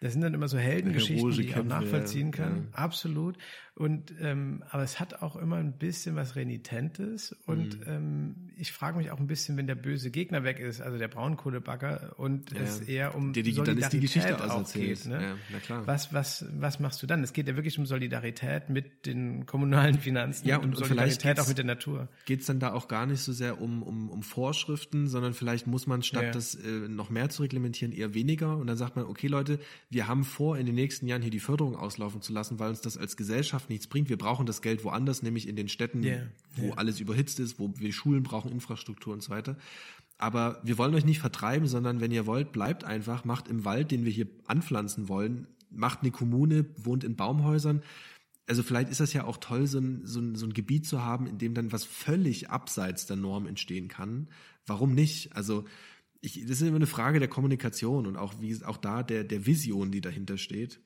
das 0.00 0.12
sind 0.12 0.22
dann 0.22 0.34
immer 0.34 0.48
so 0.48 0.58
Heldengeschichten, 0.58 1.30
die 1.30 1.42
ich 1.42 1.56
auch 1.56 1.64
nachvollziehen 1.64 2.30
kann. 2.30 2.68
Ja. 2.72 2.78
Absolut. 2.78 3.38
Und 3.78 4.14
ähm, 4.22 4.64
aber 4.70 4.82
es 4.82 5.00
hat 5.00 5.20
auch 5.20 5.36
immer 5.36 5.56
ein 5.56 5.76
bisschen 5.76 6.16
was 6.16 6.34
Renitentes. 6.34 7.36
Und 7.44 7.80
mhm. 7.80 7.86
ähm, 7.86 8.34
ich 8.56 8.72
frage 8.72 8.96
mich 8.96 9.10
auch 9.10 9.20
ein 9.20 9.26
bisschen, 9.26 9.58
wenn 9.58 9.66
der 9.66 9.74
böse 9.74 10.10
Gegner 10.10 10.44
weg 10.44 10.60
ist, 10.60 10.80
also 10.80 10.96
der 10.96 11.08
Braunkohlebagger, 11.08 12.14
und 12.16 12.52
ja. 12.52 12.60
es 12.60 12.80
eher 12.80 13.14
um 13.14 13.34
die, 13.34 13.42
die, 13.42 13.52
Solidarität 13.52 13.82
dann 13.82 13.86
ist 13.86 13.92
die 13.92 14.00
Geschichte 14.00 14.50
auch 14.50 14.72
geht. 14.72 15.04
Ne? 15.04 15.22
Ja, 15.22 15.36
na 15.52 15.58
klar. 15.58 15.86
Was, 15.86 16.14
was, 16.14 16.46
was 16.58 16.80
machst 16.80 17.02
du 17.02 17.06
dann? 17.06 17.22
Es 17.22 17.34
geht 17.34 17.48
ja 17.48 17.56
wirklich 17.56 17.78
um 17.78 17.84
Solidarität 17.84 18.70
mit 18.70 19.04
den 19.04 19.44
kommunalen 19.44 19.98
Finanzen 19.98 20.48
ja, 20.48 20.56
und, 20.56 20.64
und 20.64 20.70
um 20.76 20.84
Solidarität 20.84 21.38
auch 21.38 21.48
mit 21.48 21.58
der 21.58 21.66
Natur. 21.66 22.08
Geht 22.24 22.40
es 22.40 22.46
dann 22.46 22.60
da 22.60 22.72
auch 22.72 22.88
gar 22.88 23.04
nicht 23.04 23.20
so 23.20 23.34
sehr 23.34 23.60
um, 23.60 23.82
um, 23.82 24.08
um 24.08 24.22
Vorschriften, 24.22 25.06
sondern 25.06 25.34
vielleicht 25.34 25.66
muss 25.66 25.86
man 25.86 26.02
statt 26.02 26.34
das 26.34 26.54
äh, 26.54 26.88
noch 26.88 27.10
mehr 27.10 27.28
zu 27.28 27.42
reglementieren 27.42 27.92
eher 27.92 28.14
weniger. 28.14 28.56
Und 28.56 28.68
dann 28.68 28.78
sagt 28.78 28.96
man, 28.96 29.04
okay 29.04 29.26
Leute, 29.26 29.58
wir 29.90 29.95
haben 30.04 30.24
vor, 30.24 30.58
in 30.58 30.66
den 30.66 30.74
nächsten 30.74 31.06
Jahren 31.06 31.22
hier 31.22 31.30
die 31.30 31.40
Förderung 31.40 31.76
auslaufen 31.76 32.20
zu 32.20 32.32
lassen, 32.32 32.58
weil 32.58 32.70
uns 32.70 32.80
das 32.80 32.96
als 32.96 33.16
Gesellschaft 33.16 33.70
nichts 33.70 33.86
bringt. 33.86 34.08
Wir 34.08 34.18
brauchen 34.18 34.46
das 34.46 34.62
Geld 34.62 34.84
woanders, 34.84 35.22
nämlich 35.22 35.48
in 35.48 35.56
den 35.56 35.68
Städten, 35.68 36.02
yeah, 36.02 36.26
wo 36.56 36.66
yeah. 36.66 36.76
alles 36.76 37.00
überhitzt 37.00 37.40
ist, 37.40 37.58
wo 37.58 37.72
wir 37.76 37.92
Schulen 37.92 38.22
brauchen, 38.22 38.50
Infrastruktur 38.50 39.12
und 39.12 39.22
so 39.22 39.30
weiter. 39.30 39.56
Aber 40.18 40.60
wir 40.62 40.78
wollen 40.78 40.94
euch 40.94 41.04
nicht 41.04 41.20
vertreiben, 41.20 41.66
sondern 41.66 42.00
wenn 42.00 42.10
ihr 42.10 42.26
wollt, 42.26 42.52
bleibt 42.52 42.84
einfach, 42.84 43.24
macht 43.24 43.48
im 43.48 43.64
Wald, 43.64 43.90
den 43.90 44.04
wir 44.04 44.12
hier 44.12 44.26
anpflanzen 44.46 45.08
wollen, 45.08 45.46
macht 45.70 46.00
eine 46.00 46.10
Kommune, 46.10 46.66
wohnt 46.76 47.04
in 47.04 47.16
Baumhäusern. 47.16 47.82
Also 48.46 48.62
vielleicht 48.62 48.90
ist 48.90 49.00
das 49.00 49.12
ja 49.12 49.24
auch 49.24 49.38
toll, 49.38 49.66
so 49.66 49.78
ein, 49.78 50.02
so, 50.04 50.20
ein, 50.20 50.36
so 50.36 50.46
ein 50.46 50.52
Gebiet 50.52 50.86
zu 50.86 51.02
haben, 51.02 51.26
in 51.26 51.38
dem 51.38 51.54
dann 51.54 51.72
was 51.72 51.84
völlig 51.84 52.48
abseits 52.48 53.06
der 53.06 53.16
Norm 53.16 53.46
entstehen 53.46 53.88
kann. 53.88 54.28
Warum 54.66 54.94
nicht? 54.94 55.34
Also 55.36 55.64
ich, 56.20 56.40
das 56.42 56.60
ist 56.60 56.62
immer 56.62 56.76
eine 56.76 56.86
Frage 56.86 57.18
der 57.18 57.28
Kommunikation 57.28 58.06
und 58.06 58.16
auch 58.16 58.40
wie 58.40 58.62
auch 58.64 58.76
da 58.76 59.02
der 59.02 59.24
der 59.24 59.46
Vision, 59.46 59.90
die 59.90 60.00
dahinter 60.00 60.38
steht. 60.38 60.80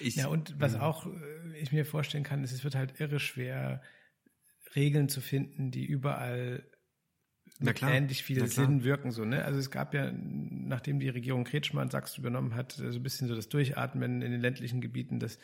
Ich, 0.00 0.16
ja, 0.16 0.28
und 0.28 0.58
was 0.58 0.76
auch 0.76 1.06
äh, 1.06 1.58
ich 1.60 1.72
mir 1.72 1.84
vorstellen 1.84 2.24
kann, 2.24 2.42
ist, 2.42 2.52
es 2.52 2.64
wird 2.64 2.74
halt 2.74 3.00
irre 3.00 3.20
schwer, 3.20 3.82
Regeln 4.74 5.08
zu 5.08 5.20
finden, 5.20 5.70
die 5.70 5.84
überall 5.84 6.64
mit 7.60 7.82
ähnlich 7.82 8.24
viel 8.24 8.46
Sinn 8.48 8.82
wirken. 8.82 9.12
So, 9.12 9.24
ne? 9.24 9.44
Also 9.44 9.58
es 9.58 9.70
gab 9.70 9.94
ja, 9.94 10.10
nachdem 10.12 10.98
die 10.98 11.08
Regierung 11.08 11.44
Kretschmann 11.44 11.90
Sachs 11.90 12.18
übernommen 12.18 12.54
hat, 12.54 12.72
so 12.72 12.84
ein 12.84 13.02
bisschen 13.02 13.28
so 13.28 13.34
das 13.34 13.48
Durchatmen 13.48 14.22
in 14.22 14.32
den 14.32 14.40
ländlichen 14.40 14.80
Gebieten, 14.80 15.20
dass 15.20 15.38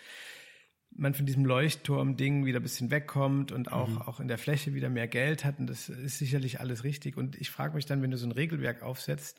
man 0.93 1.15
von 1.15 1.27
diesem 1.27 1.45
Leuchtturm-Ding 1.45 2.45
wieder 2.45 2.61
ein 2.61 2.63
bisschen 2.63 2.91
wegkommt 2.91 3.53
und 3.53 3.73
auch, 3.73 3.89
mhm. 3.89 4.03
auch 4.03 4.21
in 4.21 4.29
der 4.29 4.39
Fläche 4.39 4.75
wieder 4.75 4.91
mehr 4.91 5.09
Geld 5.09 5.45
hat. 5.45 5.59
Und 5.59 5.69
das 5.69 5.89
ist 5.89 6.19
sicherlich 6.19 6.61
alles 6.61 6.85
richtig. 6.85 7.17
Und 7.17 7.41
ich 7.41 7.51
frage 7.51 7.75
mich 7.75 7.87
dann, 7.87 8.03
wenn 8.03 8.11
du 8.11 8.17
so 8.17 8.27
ein 8.27 8.33
Regelwerk 8.33 8.83
aufsetzt, 8.83 9.39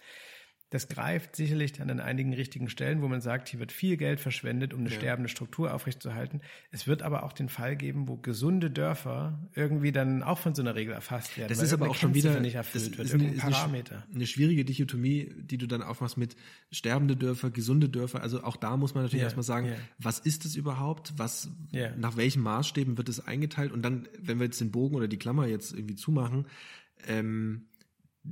Das 0.71 0.87
greift 0.87 1.35
sicherlich 1.35 1.73
dann 1.73 1.89
an 1.89 1.99
einigen 1.99 2.33
richtigen 2.33 2.69
Stellen, 2.69 3.01
wo 3.01 3.09
man 3.09 3.19
sagt, 3.19 3.49
hier 3.49 3.59
wird 3.59 3.73
viel 3.73 3.97
Geld 3.97 4.21
verschwendet, 4.21 4.73
um 4.73 4.79
eine 4.79 4.89
ja. 4.89 4.95
sterbende 4.95 5.27
Struktur 5.27 5.73
aufrechtzuerhalten. 5.73 6.39
Es 6.71 6.87
wird 6.87 7.01
aber 7.01 7.23
auch 7.23 7.33
den 7.33 7.49
Fall 7.49 7.75
geben, 7.75 8.07
wo 8.07 8.15
gesunde 8.15 8.71
Dörfer 8.71 9.37
irgendwie 9.53 9.91
dann 9.91 10.23
auch 10.23 10.37
von 10.37 10.55
so 10.55 10.61
einer 10.61 10.73
Regel 10.73 10.93
erfasst 10.93 11.37
werden. 11.37 11.49
Das 11.49 11.61
ist 11.61 11.73
aber 11.73 11.89
auch 11.89 11.95
schon 11.95 12.13
wieder 12.13 12.39
nicht 12.39 12.55
erfüllt 12.55 12.97
wird, 12.97 13.13
eine, 13.13 13.33
Parameter. 13.33 14.07
Eine, 14.15 14.25
schwierige 14.25 14.63
Dichotomie, 14.63 15.33
die 15.41 15.57
du 15.57 15.67
dann 15.67 15.83
aufmachst 15.83 16.17
mit 16.17 16.37
sterbende 16.71 17.17
Dörfer, 17.17 17.49
gesunde 17.49 17.89
Dörfer. 17.89 18.21
Also 18.21 18.41
auch 18.45 18.55
da 18.55 18.77
muss 18.77 18.95
man 18.95 19.03
natürlich 19.03 19.23
ja. 19.23 19.25
erstmal 19.25 19.43
sagen, 19.43 19.67
ja. 19.67 19.75
was 19.97 20.19
ist 20.19 20.45
es 20.45 20.55
überhaupt? 20.55 21.11
Was, 21.17 21.49
nach 21.97 22.15
welchen 22.15 22.43
Maßstäben 22.43 22.97
wird 22.97 23.09
es 23.09 23.19
eingeteilt? 23.19 23.73
Und 23.73 23.81
dann, 23.81 24.07
wenn 24.21 24.39
wir 24.39 24.45
jetzt 24.45 24.61
den 24.61 24.71
Bogen 24.71 24.95
oder 24.95 25.09
die 25.09 25.17
Klammer 25.17 25.47
jetzt 25.47 25.73
irgendwie 25.73 25.95
zumachen, 25.95 26.45
ähm, 27.07 27.65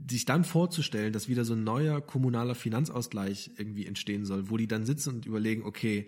sich 0.09 0.25
dann 0.25 0.43
vorzustellen, 0.43 1.13
dass 1.13 1.29
wieder 1.29 1.45
so 1.45 1.53
ein 1.53 1.63
neuer 1.63 2.01
kommunaler 2.01 2.55
Finanzausgleich 2.55 3.51
irgendwie 3.57 3.85
entstehen 3.85 4.25
soll, 4.25 4.49
wo 4.49 4.57
die 4.57 4.67
dann 4.67 4.85
sitzen 4.85 5.15
und 5.15 5.25
überlegen, 5.25 5.63
okay, 5.63 6.07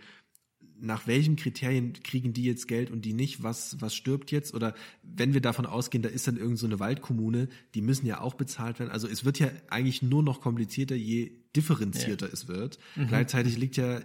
nach 0.80 1.06
welchen 1.08 1.36
Kriterien 1.36 1.94
kriegen 1.94 2.34
die 2.34 2.44
jetzt 2.44 2.68
Geld 2.68 2.90
und 2.90 3.06
die 3.06 3.14
nicht? 3.14 3.44
Was, 3.44 3.80
was 3.82 3.96
stirbt 3.96 4.32
jetzt? 4.32 4.54
Oder 4.54 4.74
wenn 5.04 5.34
wir 5.34 5.42
davon 5.42 5.66
ausgehen, 5.66 6.02
da 6.02 6.10
ist 6.10 6.28
dann 6.28 6.38
irgend 6.38 6.58
so 6.58 6.66
eine 6.66 6.80
Waldkommune, 6.80 7.50
die 7.76 7.82
müssen 7.82 8.08
ja 8.08 8.20
auch 8.20 8.34
bezahlt 8.34 8.80
werden. 8.80 8.92
Also 8.92 9.08
es 9.08 9.24
wird 9.24 9.38
ja 9.40 9.50
eigentlich 9.70 10.02
nur 10.02 10.24
noch 10.24 10.42
komplizierter, 10.42 10.96
je 10.96 11.32
differenzierter 11.56 12.28
ja. 12.28 12.34
es 12.34 12.48
wird. 12.48 12.80
Mhm. 12.96 13.08
Gleichzeitig 13.08 13.58
liegt 13.58 13.78
ja 13.78 14.02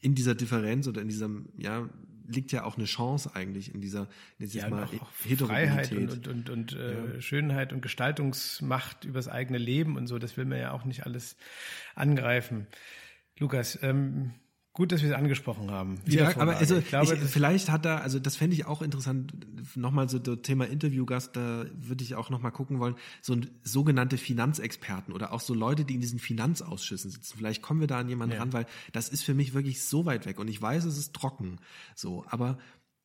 in 0.00 0.14
dieser 0.14 0.34
Differenz 0.34 0.86
oder 0.86 1.00
in 1.00 1.08
diesem, 1.08 1.48
ja, 1.56 1.88
liegt 2.28 2.52
ja 2.52 2.64
auch 2.64 2.76
eine 2.76 2.84
Chance 2.84 3.34
eigentlich 3.34 3.74
in 3.74 3.80
dieser, 3.80 4.08
in 4.38 4.48
ja, 4.48 4.68
mal 4.68 4.86
Freiheit 5.12 5.92
und, 5.92 6.10
und, 6.10 6.28
und, 6.28 6.50
und 6.50 6.72
äh, 6.74 7.14
ja. 7.14 7.20
Schönheit 7.20 7.72
und 7.72 7.80
Gestaltungsmacht 7.80 9.04
übers 9.04 9.28
eigene 9.28 9.58
Leben 9.58 9.96
und 9.96 10.06
so. 10.06 10.18
Das 10.18 10.36
will 10.36 10.44
man 10.44 10.58
ja 10.58 10.72
auch 10.72 10.84
nicht 10.84 11.06
alles 11.06 11.36
angreifen. 11.94 12.66
Lukas, 13.38 13.78
ähm, 13.82 14.34
Gut, 14.78 14.92
dass 14.92 15.02
wir 15.02 15.10
es 15.10 15.16
angesprochen 15.16 15.72
haben. 15.72 15.98
Ja, 16.06 16.36
aber 16.36 16.56
also 16.56 16.76
ich 16.76 16.86
glaube, 16.86 17.12
ich, 17.12 17.20
vielleicht 17.22 17.68
hat 17.68 17.84
da, 17.84 17.98
also 17.98 18.20
das 18.20 18.36
fände 18.36 18.54
ich 18.54 18.64
auch 18.64 18.80
interessant, 18.80 19.32
nochmal 19.74 20.08
so 20.08 20.20
das 20.20 20.38
Thema 20.42 20.68
Interviewgast, 20.68 21.34
da 21.34 21.64
würde 21.74 22.04
ich 22.04 22.14
auch 22.14 22.30
nochmal 22.30 22.52
gucken 22.52 22.78
wollen, 22.78 22.94
so 23.20 23.32
ein, 23.32 23.50
sogenannte 23.64 24.18
Finanzexperten 24.18 25.12
oder 25.12 25.32
auch 25.32 25.40
so 25.40 25.52
Leute, 25.52 25.84
die 25.84 25.94
in 25.94 26.00
diesen 26.00 26.20
Finanzausschüssen 26.20 27.10
sitzen. 27.10 27.36
Vielleicht 27.36 27.60
kommen 27.60 27.80
wir 27.80 27.88
da 27.88 27.98
an 27.98 28.08
jemanden 28.08 28.36
ja. 28.36 28.40
ran, 28.40 28.52
weil 28.52 28.66
das 28.92 29.08
ist 29.08 29.24
für 29.24 29.34
mich 29.34 29.52
wirklich 29.52 29.82
so 29.82 30.06
weit 30.06 30.26
weg 30.26 30.38
und 30.38 30.46
ich 30.46 30.62
weiß, 30.62 30.84
es 30.84 30.96
ist 30.96 31.12
trocken. 31.12 31.56
So, 31.96 32.24
aber 32.28 32.56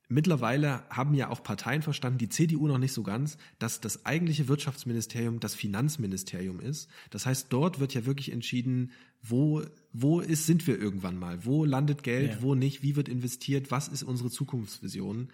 Mittlerweile 0.08 0.84
haben 0.90 1.14
ja 1.14 1.30
auch 1.30 1.42
Parteien 1.42 1.80
verstanden, 1.80 2.18
die 2.18 2.28
CDU 2.28 2.68
noch 2.68 2.76
nicht 2.76 2.92
so 2.92 3.02
ganz, 3.02 3.38
dass 3.58 3.80
das 3.80 4.04
eigentliche 4.04 4.48
Wirtschaftsministerium 4.48 5.40
das 5.40 5.54
Finanzministerium 5.54 6.60
ist. 6.60 6.90
Das 7.08 7.24
heißt, 7.24 7.46
dort 7.48 7.80
wird 7.80 7.94
ja 7.94 8.04
wirklich 8.04 8.30
entschieden, 8.30 8.92
wo, 9.26 9.62
wo 9.92 10.20
ist, 10.20 10.46
sind 10.46 10.66
wir 10.66 10.78
irgendwann 10.78 11.16
mal? 11.16 11.44
Wo 11.44 11.64
landet 11.64 12.02
Geld, 12.02 12.32
ja. 12.32 12.42
wo 12.42 12.54
nicht? 12.54 12.82
Wie 12.82 12.96
wird 12.96 13.08
investiert? 13.08 13.70
Was 13.70 13.88
ist 13.88 14.02
unsere 14.02 14.30
Zukunftsvision? 14.30 15.32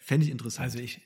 Fände 0.00 0.26
ich 0.26 0.32
interessant. 0.32 0.64
Also 0.64 0.78
ich, 0.78 1.02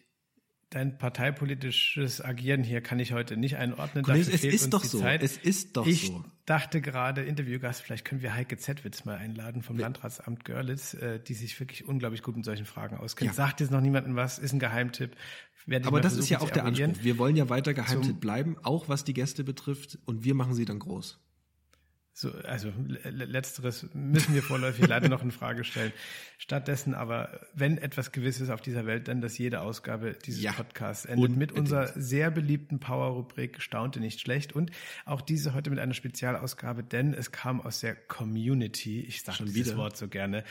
dein 0.71 0.99
parteipolitisches 0.99 2.25
Agieren 2.25 2.63
hier 2.63 2.83
kann 2.83 3.01
ich 3.01 3.13
heute 3.13 3.37
nicht 3.37 3.57
einordnen. 3.57 4.05
Kollege, 4.05 4.31
es 4.31 4.45
ist 4.45 4.73
doch 4.73 4.85
so. 4.85 5.01
Zeit. 5.01 5.23
Es 5.23 5.37
ist 5.37 5.77
doch 5.77 5.87
ich 5.87 6.07
so. 6.07 6.25
Ich 6.25 6.45
dachte 6.45 6.81
gerade, 6.81 7.23
Interviewgast, 7.23 7.83
vielleicht 7.83 8.05
können 8.05 8.23
wir 8.23 8.35
Heike 8.35 8.57
Zetwitz 8.59 9.05
mal 9.05 9.17
einladen 9.17 9.63
vom. 9.63 9.77
Landratsamt 9.77 10.45
Görlitz, 10.45 10.95
äh, 10.95 11.21
die 11.21 11.35
sich 11.35 11.59
wirklich 11.59 11.87
unglaublich 11.87 12.23
gut 12.23 12.37
mit 12.37 12.45
solchen 12.45 12.67
Fragen 12.67 12.97
auskennt. 12.97 13.31
Ja. 13.31 13.35
Sagt 13.35 13.61
jetzt 13.61 13.71
noch 13.71 13.81
niemandem 13.81 14.15
was, 14.15 14.39
ist 14.39 14.53
ein 14.53 14.59
Geheimtipp. 14.59 15.17
Aber 15.85 16.01
das 16.01 16.17
ist 16.17 16.31
ja 16.31 16.41
auch 16.41 16.51
der 16.51 16.65
Anspruch. 16.65 17.03
Wir 17.03 17.19
wollen 17.19 17.37
ja 17.37 17.49
weiter 17.49 17.75
Geheimtipp 17.75 18.21
bleiben, 18.21 18.57
auch 18.63 18.89
was 18.89 19.05
die 19.05 19.15
Gäste 19.15 19.45
betrifft, 19.45 19.99
und 20.07 20.25
wir 20.25 20.35
machen 20.35 20.55
sie 20.55 20.65
dann 20.65 20.79
groß. 20.79 21.21
So, 22.21 22.33
also 22.33 22.73
letzteres 23.05 23.87
müssen 23.95 24.35
wir 24.35 24.43
vorläufig 24.43 24.89
leider 24.89 25.09
noch 25.09 25.23
in 25.23 25.31
Frage 25.31 25.63
stellen. 25.63 25.93
Stattdessen 26.37 26.95
aber, 26.95 27.47
wenn 27.55 27.79
etwas 27.79 28.11
gewiss 28.11 28.41
ist 28.41 28.51
auf 28.51 28.61
dieser 28.61 28.87
Welt, 28.87 29.07
dann, 29.07 29.21
dass 29.21 29.39
jede 29.39 29.61
Ausgabe 29.61 30.17
dieses 30.27 30.43
ja, 30.43 30.51
Podcasts 30.51 31.05
endet. 31.05 31.37
Mit 31.37 31.53
unserer 31.53 31.87
sehr 31.95 32.33
beliebten 32.33 32.81
Power-Rubrik 32.81 33.63
Staunte 33.63 34.01
nicht 34.01 34.21
schlecht. 34.21 34.53
Und 34.53 34.73
auch 35.05 35.21
diese 35.21 35.55
heute 35.55 35.71
mit 35.71 35.79
einer 35.79 35.95
Spezialausgabe, 35.95 36.83
denn 36.83 37.15
es 37.15 37.31
kam 37.31 37.61
aus 37.61 37.79
der 37.79 37.95
Community, 37.95 38.99
ich 38.99 39.23
sage 39.23 39.45
dieses 39.45 39.77
Wort 39.77 39.97
so 39.97 40.09
gerne, 40.09 40.43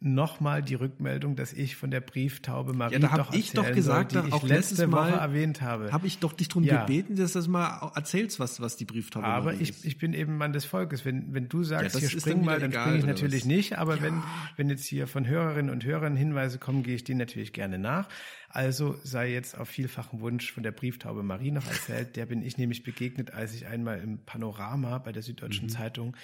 nochmal 0.00 0.62
die 0.62 0.74
Rückmeldung, 0.74 1.36
dass 1.36 1.52
ich 1.52 1.76
von 1.76 1.90
der 1.90 2.00
Brieftaube 2.00 2.72
Marie 2.72 2.94
ja, 2.94 2.98
da 3.00 3.10
hab 3.10 3.18
doch 3.18 3.34
ich 3.34 3.52
doch 3.52 3.70
gesagt, 3.70 4.12
soll, 4.12 4.22
die 4.22 4.34
ich 4.34 4.42
letzte 4.42 4.86
Mal 4.86 5.12
Woche 5.12 5.20
erwähnt 5.20 5.60
habe. 5.60 5.92
Habe 5.92 6.06
ich 6.06 6.18
doch 6.18 6.32
dich 6.32 6.48
darum 6.48 6.64
ja. 6.64 6.86
gebeten, 6.86 7.16
dass 7.16 7.32
du 7.32 7.38
das 7.38 7.48
mal 7.48 7.92
erzählst, 7.94 8.40
was, 8.40 8.60
was 8.60 8.76
die 8.76 8.86
Brieftaube 8.86 9.26
aber 9.26 9.52
Marie 9.52 9.62
ich, 9.62 9.70
ist. 9.70 9.80
Aber 9.80 9.88
ich 9.88 9.98
bin 9.98 10.14
eben 10.14 10.38
Mann 10.38 10.52
des 10.54 10.64
Volkes. 10.64 11.04
Wenn, 11.04 11.34
wenn 11.34 11.48
du 11.48 11.62
sagst, 11.64 11.94
ja, 11.94 12.00
hier 12.00 12.20
spring 12.20 12.44
mal, 12.44 12.58
dann 12.58 12.72
springe 12.72 12.98
ich 12.98 13.04
natürlich 13.04 13.42
was? 13.42 13.46
nicht. 13.46 13.78
Aber 13.78 13.96
ja. 13.96 14.02
wenn, 14.02 14.22
wenn 14.56 14.70
jetzt 14.70 14.86
hier 14.86 15.06
von 15.06 15.26
Hörerinnen 15.26 15.70
und 15.70 15.84
Hörern 15.84 16.16
Hinweise 16.16 16.58
kommen, 16.58 16.82
gehe 16.82 16.94
ich 16.94 17.04
denen 17.04 17.18
natürlich 17.18 17.52
gerne 17.52 17.78
nach. 17.78 18.08
Also 18.52 18.98
sei 19.04 19.32
jetzt 19.32 19.56
auf 19.56 19.68
vielfachen 19.68 20.20
Wunsch 20.20 20.52
von 20.52 20.64
der 20.64 20.72
Brieftaube 20.72 21.22
Marie 21.22 21.52
noch 21.52 21.66
erzählt. 21.66 22.16
Der 22.16 22.26
bin 22.26 22.42
ich 22.42 22.58
nämlich 22.58 22.82
begegnet, 22.82 23.32
als 23.32 23.54
ich 23.54 23.66
einmal 23.66 24.00
im 24.00 24.18
Panorama 24.18 24.98
bei 24.98 25.12
der 25.12 25.22
Süddeutschen 25.22 25.66
mhm. 25.66 25.70
Zeitung 25.70 26.16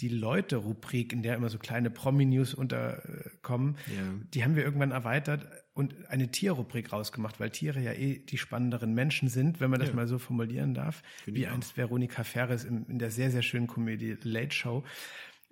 die 0.00 0.08
Leute-Rubrik, 0.08 1.12
in 1.12 1.22
der 1.22 1.36
immer 1.36 1.48
so 1.48 1.58
kleine 1.58 1.90
Promi-News 1.90 2.54
unterkommen, 2.54 3.76
ja. 3.86 4.02
die 4.34 4.44
haben 4.44 4.56
wir 4.56 4.64
irgendwann 4.64 4.90
erweitert 4.90 5.46
und 5.72 5.94
eine 6.08 6.30
Tierrubrik 6.30 6.92
rausgemacht, 6.92 7.40
weil 7.40 7.50
Tiere 7.50 7.80
ja 7.80 7.92
eh 7.92 8.18
die 8.18 8.38
spannenderen 8.38 8.92
Menschen 8.92 9.28
sind, 9.28 9.60
wenn 9.60 9.70
man 9.70 9.80
das 9.80 9.90
ja. 9.90 9.94
mal 9.94 10.06
so 10.06 10.18
formulieren 10.18 10.74
darf, 10.74 11.02
Find 11.24 11.36
wie 11.36 11.46
einst 11.46 11.76
Veronika 11.76 12.24
Ferres 12.24 12.64
in, 12.64 12.86
in 12.86 12.98
der 12.98 13.10
sehr, 13.10 13.30
sehr 13.30 13.42
schönen 13.42 13.66
Komödie 13.66 14.16
Late 14.22 14.52
Show. 14.54 14.84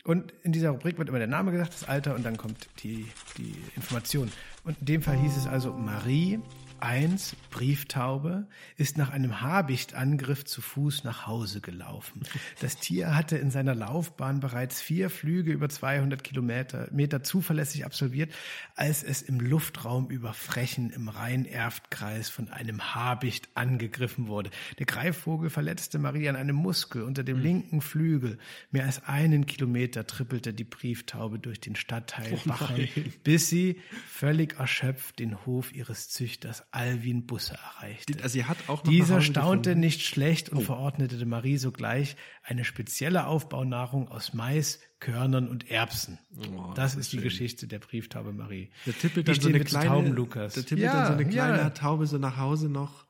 Und 0.04 0.32
in 0.42 0.52
dieser 0.52 0.70
Rubrik 0.70 0.96
wird 0.96 1.08
immer 1.08 1.18
der 1.18 1.26
Name 1.26 1.50
gesagt, 1.50 1.74
das 1.74 1.88
Alter 1.88 2.14
und 2.14 2.24
dann 2.24 2.36
kommt 2.36 2.68
die, 2.82 3.06
die 3.36 3.54
Information. 3.76 4.30
Und 4.68 4.78
in 4.80 4.84
dem 4.84 5.02
Fall 5.02 5.16
hieß 5.16 5.34
es 5.34 5.46
also 5.46 5.72
Marie 5.72 6.40
1, 6.80 7.36
Brieftaube, 7.50 8.46
ist 8.76 8.98
nach 8.98 9.10
einem 9.10 9.40
Habichtangriff 9.40 10.44
zu 10.44 10.60
Fuß 10.60 11.04
nach 11.04 11.26
Hause 11.26 11.60
gelaufen. 11.60 12.22
Das 12.60 12.76
Tier 12.76 13.14
hatte 13.14 13.36
in 13.36 13.50
seiner 13.50 13.74
Laufbahn 13.74 14.40
bereits 14.40 14.80
vier 14.80 15.10
Flüge 15.10 15.52
über 15.52 15.68
200 15.68 16.22
Kilometer 16.22 16.88
Meter 16.92 17.22
zuverlässig 17.22 17.84
absolviert, 17.84 18.32
als 18.74 19.02
es 19.02 19.22
im 19.22 19.40
Luftraum 19.40 20.10
über 20.10 20.32
Frechen 20.32 20.90
im 20.90 21.08
Rhein-Erft-Kreis 21.08 22.28
von 22.28 22.48
einem 22.48 22.94
Habicht 22.94 23.48
angegriffen 23.54 24.28
wurde. 24.28 24.50
Der 24.78 24.86
Greifvogel 24.86 25.50
verletzte 25.50 25.98
Marie 25.98 26.28
an 26.28 26.36
einem 26.36 26.56
Muskel 26.56 27.02
unter 27.02 27.24
dem 27.24 27.36
hm. 27.36 27.42
linken 27.42 27.80
Flügel. 27.80 28.38
Mehr 28.70 28.84
als 28.84 29.04
einen 29.04 29.46
Kilometer 29.46 30.06
trippelte 30.06 30.52
die 30.54 30.64
Brieftaube 30.64 31.38
durch 31.38 31.60
den 31.60 31.76
Stadtteil 31.76 32.34
oh 32.34 32.48
Bachel, 32.48 32.88
bis 33.24 33.48
sie 33.48 33.80
völlig 34.06 34.58
erschöpft 34.58 35.18
den 35.18 35.44
Hof 35.46 35.72
ihres 35.72 36.08
Züchters 36.08 36.67
Alwin 36.70 37.26
Busse 37.26 37.54
erreichte. 37.54 38.14
Also 38.22 38.34
sie 38.34 38.44
hat 38.44 38.68
auch 38.68 38.82
Dieser 38.82 39.20
staunte 39.20 39.70
gefunden. 39.70 39.80
nicht 39.80 40.02
schlecht 40.02 40.50
und 40.50 40.58
oh. 40.58 40.62
verordnete 40.62 41.24
Marie 41.24 41.56
sogleich 41.56 42.16
eine 42.42 42.64
spezielle 42.64 43.26
Aufbaunahrung 43.26 44.08
aus 44.08 44.34
Mais, 44.34 44.80
Körnern 45.00 45.48
und 45.48 45.70
Erbsen. 45.70 46.18
Oh, 46.36 46.72
das, 46.74 46.94
ist 46.94 47.10
schön. 47.10 47.20
die 47.20 47.24
Geschichte 47.24 47.66
der 47.66 47.78
Brieftaube 47.78 48.32
Marie. 48.32 48.70
Der 48.84 48.96
tippelt 48.98 49.28
dann 49.28 49.40
so 49.40 49.48
eine 49.48 49.60
kleine, 49.60 49.86
Tauben, 49.86 50.12
Lukas. 50.12 50.54
Der 50.54 50.64
tippelt 50.64 50.84
ja, 50.84 50.92
dann 50.92 51.06
so 51.06 51.12
eine 51.14 51.26
kleine 51.26 51.58
ja. 51.58 51.70
Taube 51.70 52.06
so 52.06 52.18
nach 52.18 52.36
Hause 52.36 52.68
noch 52.68 53.06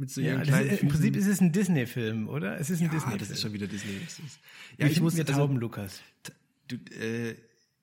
mit 0.00 0.10
so 0.10 0.20
ja, 0.20 0.40
kleinen 0.40 0.70
ist, 0.70 0.82
Im 0.82 0.88
Prinzip 0.88 1.16
ist 1.16 1.26
es 1.26 1.40
ein 1.40 1.52
Disney-Film, 1.52 2.28
oder? 2.28 2.58
Es 2.58 2.70
ist 2.70 2.80
ein 2.80 2.86
ja, 2.86 2.90
Disney-Film. 2.90 3.18
das 3.18 3.30
ist 3.30 3.42
schon 3.42 3.52
wieder 3.52 3.66
Disney. 3.66 4.00
Ja, 4.78 4.86
ich 4.86 5.00
muss 5.00 5.14
mir 5.14 5.20
also, 5.20 5.34
Tauben, 5.34 5.56
Lukas. 5.56 6.00
Du, 6.68 6.76
äh, 6.76 7.36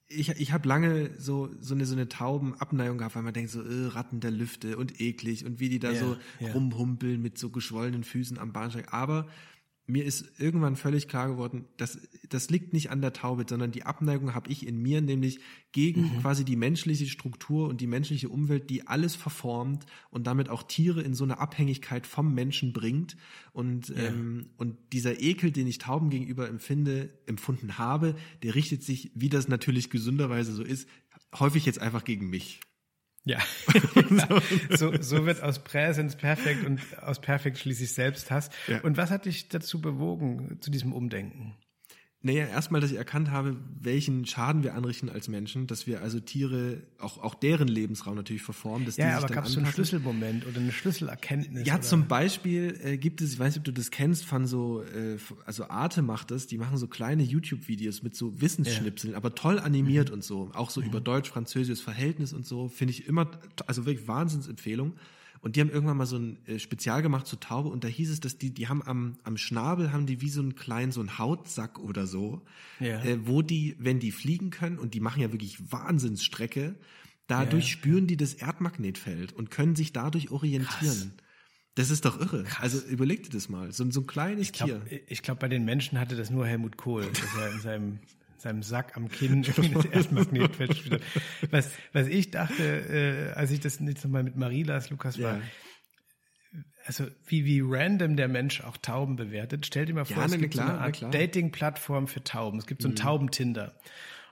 ich, 0.09 0.29
ich 0.29 0.51
habe 0.51 0.67
lange 0.67 1.11
so, 1.17 1.49
so 1.59 1.73
eine, 1.73 1.85
so 1.85 1.93
eine 1.93 2.07
Taubenabneigung 2.07 2.97
gehabt, 2.97 3.15
weil 3.15 3.23
man 3.23 3.33
denkt 3.33 3.51
so, 3.51 3.61
äh, 3.61 3.87
Ratten 3.87 4.19
der 4.19 4.31
Lüfte 4.31 4.77
und 4.77 5.01
eklig 5.01 5.45
und 5.45 5.59
wie 5.59 5.69
die 5.69 5.79
da 5.79 5.91
ja, 5.91 5.99
so 5.99 6.17
ja. 6.39 6.51
rumhumpeln 6.53 7.21
mit 7.21 7.37
so 7.37 7.49
geschwollenen 7.49 8.03
Füßen 8.03 8.37
am 8.37 8.53
Bahnsteig. 8.53 8.93
Aber 8.93 9.27
mir 9.89 10.03
ist 10.03 10.37
irgendwann 10.37 10.75
völlig 10.75 11.07
klar 11.07 11.29
geworden, 11.29 11.63
dass 11.77 11.97
das 12.27 12.49
liegt 12.49 12.73
nicht 12.73 12.91
an 12.91 13.01
der 13.01 13.13
Taube, 13.13 13.45
sondern 13.47 13.71
die 13.71 13.83
Abneigung 13.83 14.35
habe 14.35 14.51
ich 14.51 14.67
in 14.67 14.81
mir, 14.81 14.99
nämlich 14.99 15.39
gegen 15.71 16.01
mhm. 16.01 16.19
quasi 16.19 16.43
die 16.43 16.57
menschliche 16.57 17.05
Struktur 17.05 17.69
und 17.69 17.79
die 17.79 17.87
menschliche 17.87 18.27
Umwelt, 18.27 18.69
die 18.69 18.85
alles 18.85 19.15
verformt 19.15 19.85
und 20.09 20.27
damit 20.27 20.49
auch 20.49 20.63
Tiere 20.63 21.01
in 21.01 21.13
so 21.13 21.23
eine 21.23 21.39
Abhängigkeit 21.39 22.05
vom 22.05 22.33
Menschen 22.33 22.73
bringt. 22.73 23.15
Und, 23.53 23.87
ja. 23.87 23.95
ähm, 23.95 24.49
und 24.57 24.77
dieser 24.91 25.21
Ekel, 25.21 25.51
den 25.51 25.67
ich 25.67 25.77
Tauben 25.77 26.09
gegenüber 26.09 26.49
empfinde, 26.49 27.09
empfunden 27.25 27.77
habe, 27.77 28.15
der 28.43 28.55
richtet 28.55 28.83
sich, 28.83 29.11
wie 29.15 29.29
das 29.29 29.47
natürlich 29.47 29.89
gesünderweise 29.89 30.51
so 30.51 30.63
ist, 30.63 30.89
häufig 31.33 31.65
jetzt 31.65 31.79
einfach 31.79 32.03
gegen 32.03 32.29
mich. 32.29 32.59
Ja, 33.27 33.39
so, 34.69 34.93
so 35.01 35.25
wird 35.25 35.43
aus 35.43 35.59
Präsens 35.59 36.15
perfekt 36.15 36.65
und 36.65 36.79
aus 37.01 37.19
perfekt 37.19 37.57
schließlich 37.57 37.93
Selbsthass. 37.93 38.49
Ja. 38.67 38.79
Und 38.81 38.95
was 38.95 39.11
hat 39.11 39.25
dich 39.25 39.49
dazu 39.49 39.81
bewogen, 39.81 40.59
zu 40.61 40.71
diesem 40.71 40.93
Umdenken? 40.93 41.55
Naja, 42.23 42.45
erstmal, 42.47 42.81
dass 42.81 42.89
ich 42.89 42.97
erkannt 42.97 43.29
habe, 43.29 43.55
welchen 43.79 44.25
Schaden 44.25 44.63
wir 44.63 44.73
anrichten 44.73 45.07
als 45.07 45.27
Menschen, 45.27 45.67
dass 45.67 45.85
wir 45.85 46.01
also 46.01 46.19
Tiere, 46.19 46.81
auch, 46.99 47.19
auch 47.19 47.35
deren 47.35 47.67
Lebensraum 47.67 48.15
natürlich 48.15 48.41
verformen. 48.41 48.87
Dass 48.87 48.97
ja, 48.97 49.05
die 49.05 49.09
sich 49.11 49.17
aber 49.19 49.27
dann 49.27 49.35
gab 49.35 49.45
es 49.45 49.51
so 49.51 49.59
einen 49.59 49.71
Schlüsselmoment 49.71 50.47
oder 50.47 50.59
eine 50.59 50.71
Schlüsselerkenntnis? 50.71 51.67
Ja, 51.67 51.75
oder? 51.75 51.83
zum 51.83 52.07
Beispiel 52.07 52.79
äh, 52.83 52.97
gibt 52.97 53.21
es, 53.21 53.33
ich 53.33 53.39
weiß 53.39 53.53
nicht, 53.53 53.59
ob 53.59 53.65
du 53.65 53.71
das 53.71 53.91
kennst, 53.91 54.25
von 54.25 54.47
so, 54.47 54.81
äh, 54.81 55.17
also 55.45 55.69
Arte 55.69 56.01
macht 56.01 56.31
das, 56.31 56.47
die 56.47 56.57
machen 56.57 56.77
so 56.77 56.87
kleine 56.87 57.21
YouTube-Videos 57.21 58.01
mit 58.01 58.15
so 58.15 58.41
Wissensschnipseln, 58.41 59.11
ja. 59.11 59.17
aber 59.17 59.35
toll 59.35 59.59
animiert 59.59 60.09
mhm. 60.09 60.15
und 60.15 60.23
so, 60.23 60.49
auch 60.53 60.71
so 60.71 60.81
mhm. 60.81 60.87
über 60.87 60.99
deutsch-französisches 60.99 61.81
Verhältnis 61.81 62.33
und 62.33 62.47
so, 62.47 62.67
finde 62.67 62.93
ich 62.93 63.07
immer, 63.07 63.29
also 63.67 63.85
wirklich 63.85 64.07
Wahnsinnsempfehlung. 64.07 64.93
Und 65.41 65.55
die 65.55 65.61
haben 65.61 65.69
irgendwann 65.69 65.97
mal 65.97 66.05
so 66.05 66.17
ein 66.17 66.37
äh, 66.45 66.59
Spezial 66.59 67.01
gemacht 67.01 67.27
zur 67.27 67.39
Taube 67.39 67.69
und 67.69 67.83
da 67.83 67.87
hieß 67.87 68.09
es, 68.09 68.19
dass 68.19 68.37
die, 68.37 68.51
die 68.53 68.67
haben 68.67 68.81
am, 68.83 69.17
am 69.23 69.37
Schnabel 69.37 69.91
haben 69.91 70.05
die 70.05 70.21
wie 70.21 70.29
so 70.29 70.41
einen 70.41 70.55
kleinen, 70.55 70.91
so 70.91 70.99
einen 70.99 71.17
Hautsack 71.17 71.79
oder 71.79 72.07
so, 72.07 72.41
ja. 72.79 73.03
äh, 73.03 73.19
wo 73.27 73.41
die, 73.41 73.75
wenn 73.79 73.99
die 73.99 74.11
fliegen 74.11 74.49
können 74.49 74.77
und 74.77 74.93
die 74.93 74.99
machen 74.99 75.21
ja 75.21 75.31
wirklich 75.31 75.71
Wahnsinnsstrecke, 75.71 76.75
dadurch 77.27 77.65
ja, 77.65 77.71
spüren 77.71 78.07
die 78.07 78.17
das 78.17 78.33
Erdmagnetfeld 78.33 79.33
und 79.33 79.51
können 79.51 79.75
sich 79.75 79.93
dadurch 79.93 80.31
orientieren. 80.31 80.67
Krass. 80.67 81.07
Das 81.75 81.91
ist 81.91 82.05
doch 82.05 82.19
irre. 82.19 82.43
Krass. 82.43 82.75
Also 82.75 82.87
überleg 82.87 83.23
dir 83.23 83.29
das 83.29 83.49
mal. 83.49 83.71
So, 83.71 83.89
so 83.91 84.01
ein 84.01 84.07
kleines 84.07 84.41
ich 84.41 84.53
glaub, 84.53 84.67
Tier. 84.67 85.01
Ich 85.07 85.21
glaube, 85.21 85.39
bei 85.39 85.47
den 85.47 85.63
Menschen 85.63 85.99
hatte 85.99 86.15
das 86.15 86.31
nur 86.31 86.47
Helmut 86.47 86.75
Kohl, 86.75 87.05
dass 87.05 87.35
er 87.39 87.51
in 87.51 87.59
seinem 87.59 87.99
seinem 88.41 88.63
Sack 88.63 88.97
am 88.97 89.09
Kinn 89.09 89.43
das 89.73 89.85
Erdmagnetfeld 89.85 90.77
spürt. 90.77 91.03
Was, 91.51 91.71
was 91.93 92.07
ich 92.07 92.31
dachte, 92.31 92.63
äh, 92.63 93.33
als 93.33 93.51
ich 93.51 93.59
das 93.59 93.79
jetzt 93.79 94.03
nochmal 94.03 94.23
mit 94.23 94.35
Marilas 94.35 94.89
Lukas 94.89 95.21
war, 95.21 95.37
ja. 95.37 95.41
also 96.85 97.05
wie, 97.25 97.45
wie 97.45 97.61
random 97.63 98.15
der 98.15 98.27
Mensch 98.27 98.61
auch 98.61 98.77
Tauben 98.77 99.15
bewertet. 99.15 99.65
Stell 99.65 99.85
dir 99.85 99.93
mal 99.93 100.05
vor, 100.05 100.17
ja, 100.17 100.25
es 100.25 100.37
gibt 100.37 100.53
klar, 100.53 100.67
so 100.67 100.73
eine 100.73 100.81
Art 100.81 101.13
Dating-Plattform 101.13 102.07
für 102.07 102.23
Tauben. 102.23 102.59
Es 102.59 102.67
gibt 102.67 102.81
so 102.81 102.87
ein 102.87 102.91
mhm. 102.91 102.97
Taubentinder. 102.97 103.75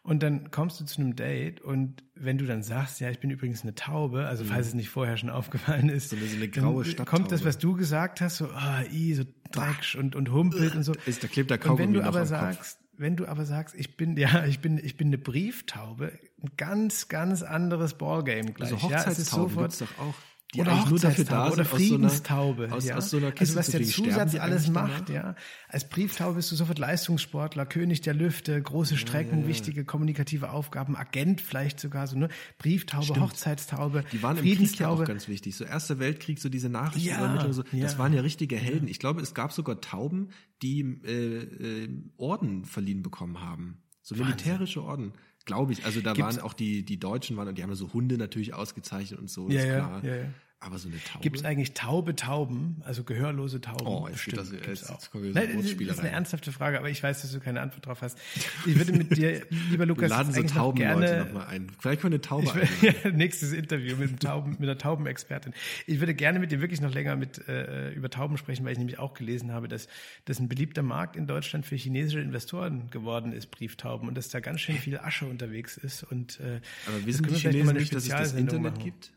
Und 0.06 0.22
dann 0.22 0.52
kommst 0.52 0.80
du 0.80 0.86
zu 0.86 1.02
einem 1.02 1.16
Date 1.16 1.62
und 1.62 2.04
wenn 2.14 2.38
du 2.38 2.46
dann 2.46 2.62
sagst, 2.62 3.00
ja, 3.00 3.10
ich 3.10 3.20
bin 3.20 3.32
übrigens 3.32 3.64
eine 3.64 3.74
Taube, 3.74 4.28
also 4.28 4.44
mhm. 4.44 4.50
falls 4.50 4.68
es 4.68 4.74
nicht 4.76 4.90
vorher 4.90 5.18
schon 5.18 5.32
aufgefallen 5.32 5.90
ist, 5.90 6.12
so 6.12 6.16
eine, 6.16 6.48
graue 6.48 6.84
dann 6.84 7.08
kommt 7.08 7.32
das, 7.32 7.44
was 7.44 7.58
du 7.58 7.74
gesagt 7.74 8.22
hast, 8.22 8.38
so, 8.38 8.52
ah, 8.52 8.84
oh, 8.84 8.94
i, 8.94 9.16
so 9.16 9.24
Dreck 9.52 9.98
und, 9.98 10.16
und 10.16 10.32
humpelt 10.32 10.76
und 10.76 10.84
so. 10.84 10.94
Ist, 11.08 11.24
da 11.24 11.28
klebt 11.28 11.50
der 11.50 11.58
Kaugummi 11.58 11.88
Und 11.88 11.94
wenn 11.96 12.02
du 12.02 12.08
aber 12.08 12.24
sagst, 12.28 12.80
wenn 12.98 13.16
du 13.16 13.28
aber 13.28 13.46
sagst, 13.46 13.76
ich 13.76 13.98
bin, 13.98 14.18
ja, 14.18 14.46
ich 14.46 14.60
bin, 14.60 14.78
ich 14.78 14.98
bin 14.98 15.08
eine 15.08 15.18
Brieftaube, 15.18 16.18
ein 16.42 16.52
ganz, 16.58 17.08
ganz 17.08 17.44
anderes 17.44 17.96
Ballgame 17.96 18.54
gleich. 18.54 18.74
Also 18.74 18.84
Hochzeitstaube 18.84 19.56
ja, 19.56 19.62
gibt's 19.64 19.80
doch 19.80 20.00
auch 20.00 20.16
die 20.56 20.62
oder 20.62 20.72
eigentlich 20.72 20.90
nur 20.90 21.00
dafür 21.00 21.26
da 21.26 21.44
sind, 21.46 21.54
oder 21.54 21.66
Friedenstaube. 21.66 22.72
Aus, 22.72 22.84
so 22.84 22.90
ja. 22.90 22.96
aus 22.96 23.10
so 23.10 23.18
einer 23.18 23.32
Kiste 23.32 23.58
also 23.58 23.60
was 23.60 23.80
der 23.80 23.84
Zusatz 23.84 24.36
alles 24.36 24.70
macht, 24.70 25.10
ja. 25.10 25.36
Als 25.68 25.88
Brieftaube 25.88 26.36
bist 26.36 26.52
du 26.52 26.56
sofort 26.56 26.80
Leistungssportler, 26.80 27.66
König 27.66 28.02
der 28.02 28.14
Lüfte, 28.14 28.62
große 28.62 28.98
Strecken, 28.98 29.40
ja, 29.40 29.42
ja, 29.44 29.48
wichtige 29.48 29.86
kommunikative 29.86 30.52
Aufgaben, 30.52 30.96
Agent 30.96 31.42
vielleicht 31.42 31.80
sogar 31.80 32.08
so, 32.08 32.18
ne? 32.18 32.30
Brieftaube, 32.58 33.06
Stimmt. 33.06 33.22
Hochzeitstaube, 33.22 34.04
Die 34.12 34.24
waren 34.24 34.38
im 34.38 34.44
Krieg 34.44 34.84
auch 34.84 35.04
ganz 35.04 35.28
wichtig. 35.28 35.56
So 35.56 35.66
Erster 35.66 36.00
Weltkrieg, 36.00 36.40
so 36.40 36.50
diese 36.50 36.70
Nachrichtenübermittlung, 36.70 37.54
so, 37.54 37.64
das 37.72 37.98
waren 38.00 38.14
ja 38.14 38.22
richtige 38.22 38.56
Helden. 38.56 38.88
Ich 38.88 39.00
glaube, 39.00 39.22
es 39.22 39.34
gab 39.34 39.52
sogar 39.52 39.82
Tauben, 39.82 40.30
die 40.62 40.82
äh, 40.82 41.84
äh, 41.84 41.90
Orden 42.18 42.66
verliehen 42.66 43.04
bekommen 43.04 43.42
haben. 43.42 43.82
So 44.02 44.16
militärische 44.16 44.84
Orden. 44.84 45.14
Glaube 45.46 45.74
ich. 45.74 45.86
Also 45.86 46.02
da 46.02 46.14
Gibt's 46.14 46.38
waren 46.38 46.44
auch 46.44 46.54
die, 46.54 46.84
die 46.84 47.00
Deutschen 47.00 47.38
waren, 47.38 47.48
und 47.48 47.58
die 47.58 47.64
haben 47.64 47.74
so 47.76 47.94
Hunde 47.94 48.18
natürlich 48.18 48.54
ausgezeichnet 48.54 49.20
und 49.20 49.30
so, 49.30 49.50
ja, 49.50 49.60
ist 49.60 49.66
klar. 49.66 50.04
Ja, 50.04 50.16
ja. 50.16 50.24
Aber 50.62 50.80
so 50.80 50.88
eine 50.88 50.98
Taube. 51.04 51.22
Gibt 51.22 51.38
es 51.38 51.46
eigentlich 51.46 51.74
taube 51.74 52.16
Tauben, 52.16 52.82
also 52.86 53.04
gehörlose 53.04 53.62
Tauben? 53.62 53.86
Oh, 53.86 54.08
jetzt 54.08 54.26
Bestimmt, 54.26 54.38
das, 54.38 54.52
jetzt, 54.52 54.90
jetzt 54.90 55.12
kommen 55.12 55.26
wir 55.26 55.34
so 55.34 55.40
Nein, 55.40 55.58
das 55.58 55.66
ist 55.72 56.00
eine 56.00 56.10
ernsthafte 56.10 56.52
Frage, 56.52 56.80
aber 56.80 56.90
ich 56.90 57.04
weiß, 57.04 57.22
dass 57.22 57.32
du 57.32 57.40
keine 57.40 57.62
Antwort 57.62 57.86
drauf 57.86 58.02
hast. 58.02 58.18
Ich 58.66 58.76
würde 58.76 58.94
mit 58.94 59.16
dir, 59.16 59.46
lieber 59.70 59.86
Lukas, 59.86 60.10
laden 60.10 60.34
so 60.34 60.42
Tauben 60.44 60.80
noch 60.80 60.86
gerne, 60.86 61.02
Leute 61.02 61.26
noch 61.26 61.34
mal 61.34 61.46
ein. 61.48 61.72
Vielleicht 61.78 62.02
können 62.02 62.14
wir 62.14 62.18
eine 62.18 62.22
Taube 62.22 62.68
ich, 62.82 62.82
ja, 63.04 63.12
Nächstes 63.12 63.52
Interview 63.52 63.98
mit, 63.98 64.10
einem 64.10 64.20
Tauben, 64.20 64.52
mit 64.52 64.62
einer 64.62 64.78
Taubenexpertin. 64.78 65.54
Ich 65.86 66.00
würde 66.00 66.16
gerne 66.16 66.40
mit 66.40 66.52
dir 66.52 66.62
wirklich 66.62 66.82
noch 66.82 66.94
länger 66.94 67.16
mit 67.16 67.48
äh, 67.48 67.92
über 67.92 68.10
Tauben 68.10 68.38
sprechen, 68.38 68.66
weil 68.66 68.72
ich 68.72 68.80
nämlich 68.80 68.98
auch 68.98 69.14
gelesen 69.14 69.52
habe, 69.52 69.68
dass 69.68 69.88
das 70.24 70.40
ein 70.40 70.48
beliebter 70.48 70.84
Markt 70.84 71.16
in 71.16 71.28
Deutschland 71.28 71.66
für 71.66 71.76
chinesische 71.76 72.22
Investoren 72.22 72.90
geworden 72.90 73.34
ist, 73.34 73.52
Brieftauben, 73.52 74.08
und 74.08 74.16
dass 74.16 74.30
da 74.30 74.40
ganz 74.40 74.62
schön 74.62 74.78
viel 74.78 74.98
Asche 74.98 75.26
unterwegs 75.26 75.78
ist. 75.78 76.04
Und, 76.04 76.40
äh, 76.40 76.62
aber 76.88 77.06
wissen 77.06 77.28
die 77.28 77.36
Chinesen 77.36 77.76
nicht, 77.76 77.94
dass 77.94 78.04
es 78.04 78.10
das 78.10 78.34
Internet 78.34 78.74
machen. 78.74 78.84
gibt? 78.84 79.12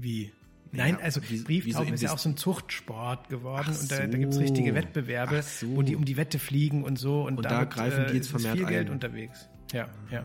Wie? 0.00 0.32
Nein, 0.72 0.96
ja, 0.98 1.04
also 1.04 1.20
wie, 1.28 1.40
Brieftauben 1.40 1.88
so 1.88 1.94
ist 1.94 2.02
ja 2.02 2.12
auch 2.12 2.18
so 2.18 2.28
ein 2.28 2.36
Zuchtsport 2.36 3.28
geworden 3.28 3.72
so. 3.72 3.80
und 3.80 3.90
da, 3.90 4.06
da 4.06 4.18
gibt 4.18 4.32
es 4.32 4.38
richtige 4.38 4.74
Wettbewerbe, 4.74 5.42
so. 5.42 5.66
wo 5.76 5.82
die 5.82 5.96
um 5.96 6.04
die 6.04 6.16
Wette 6.16 6.38
fliegen 6.38 6.84
und 6.84 6.96
so 6.96 7.22
und, 7.22 7.38
und 7.38 7.44
da 7.44 7.64
greifen 7.64 8.06
die 8.10 8.16
jetzt 8.16 8.28
äh, 8.28 8.30
vermehrt 8.30 8.56
viel 8.56 8.66
Geld 8.66 8.86
ein. 8.86 8.92
unterwegs. 8.92 9.48
Ja, 9.72 9.88
ja. 10.10 10.24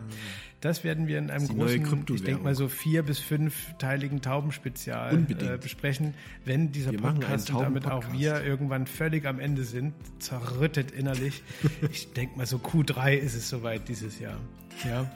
Das 0.60 0.82
werden 0.82 1.06
wir 1.06 1.18
in 1.18 1.30
einem 1.30 1.46
großen, 1.46 2.04
ich 2.12 2.22
denke 2.24 2.42
mal 2.42 2.54
so 2.54 2.68
vier 2.68 3.02
bis 3.02 3.18
fünfteiligen 3.18 4.20
Taubenspezial 4.22 5.26
äh, 5.28 5.58
besprechen, 5.58 6.14
wenn 6.44 6.72
dieser 6.72 6.92
wir 6.92 7.00
Podcast 7.00 7.50
und 7.50 7.60
damit 7.60 7.86
auch 7.86 8.12
wir 8.12 8.42
irgendwann 8.42 8.86
völlig 8.86 9.26
am 9.26 9.38
Ende 9.38 9.64
sind, 9.64 9.94
zerrüttet 10.18 10.90
innerlich. 10.90 11.42
ich 11.92 12.12
denke 12.14 12.38
mal 12.38 12.46
so 12.46 12.56
Q3 12.56 13.14
ist 13.14 13.34
es 13.34 13.48
soweit 13.48 13.88
dieses 13.88 14.18
Jahr. 14.18 14.38
Ja. 14.84 15.10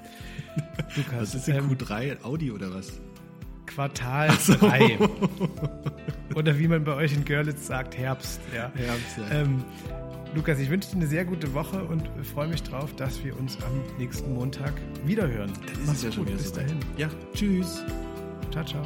Lukas, 0.96 1.20
was 1.20 1.34
ist 1.34 1.48
denn 1.48 1.56
ähm, 1.56 1.70
Q3? 1.70 2.22
Audi 2.22 2.52
oder 2.52 2.72
was? 2.72 3.00
Quartal 3.74 4.28
3. 4.28 4.98
Oder 6.34 6.58
wie 6.58 6.68
man 6.68 6.84
bei 6.84 6.94
euch 6.94 7.12
in 7.14 7.24
Görlitz 7.24 7.66
sagt, 7.66 7.96
Herbst. 7.96 8.40
Ja. 8.54 8.70
Herbst, 8.74 9.18
ja. 9.18 9.40
Ähm, 9.40 9.64
Lukas, 10.34 10.58
ich 10.58 10.70
wünsche 10.70 10.90
dir 10.90 10.96
eine 10.96 11.06
sehr 11.06 11.24
gute 11.24 11.54
Woche 11.54 11.82
und 11.84 12.08
freue 12.34 12.48
mich 12.48 12.62
drauf, 12.62 12.94
dass 12.96 13.22
wir 13.24 13.36
uns 13.38 13.58
am 13.62 13.98
nächsten 13.98 14.34
Montag 14.34 14.72
wiederhören. 15.04 15.52
Das 15.84 15.96
ist 15.96 16.04
ja 16.04 16.12
schon 16.12 16.26
wieder 16.26 16.36
Bis 16.36 16.52
dahin. 16.52 16.78
Ja, 16.96 17.08
tschüss. 17.34 17.84
Ciao, 18.52 18.64
ciao. 18.64 18.84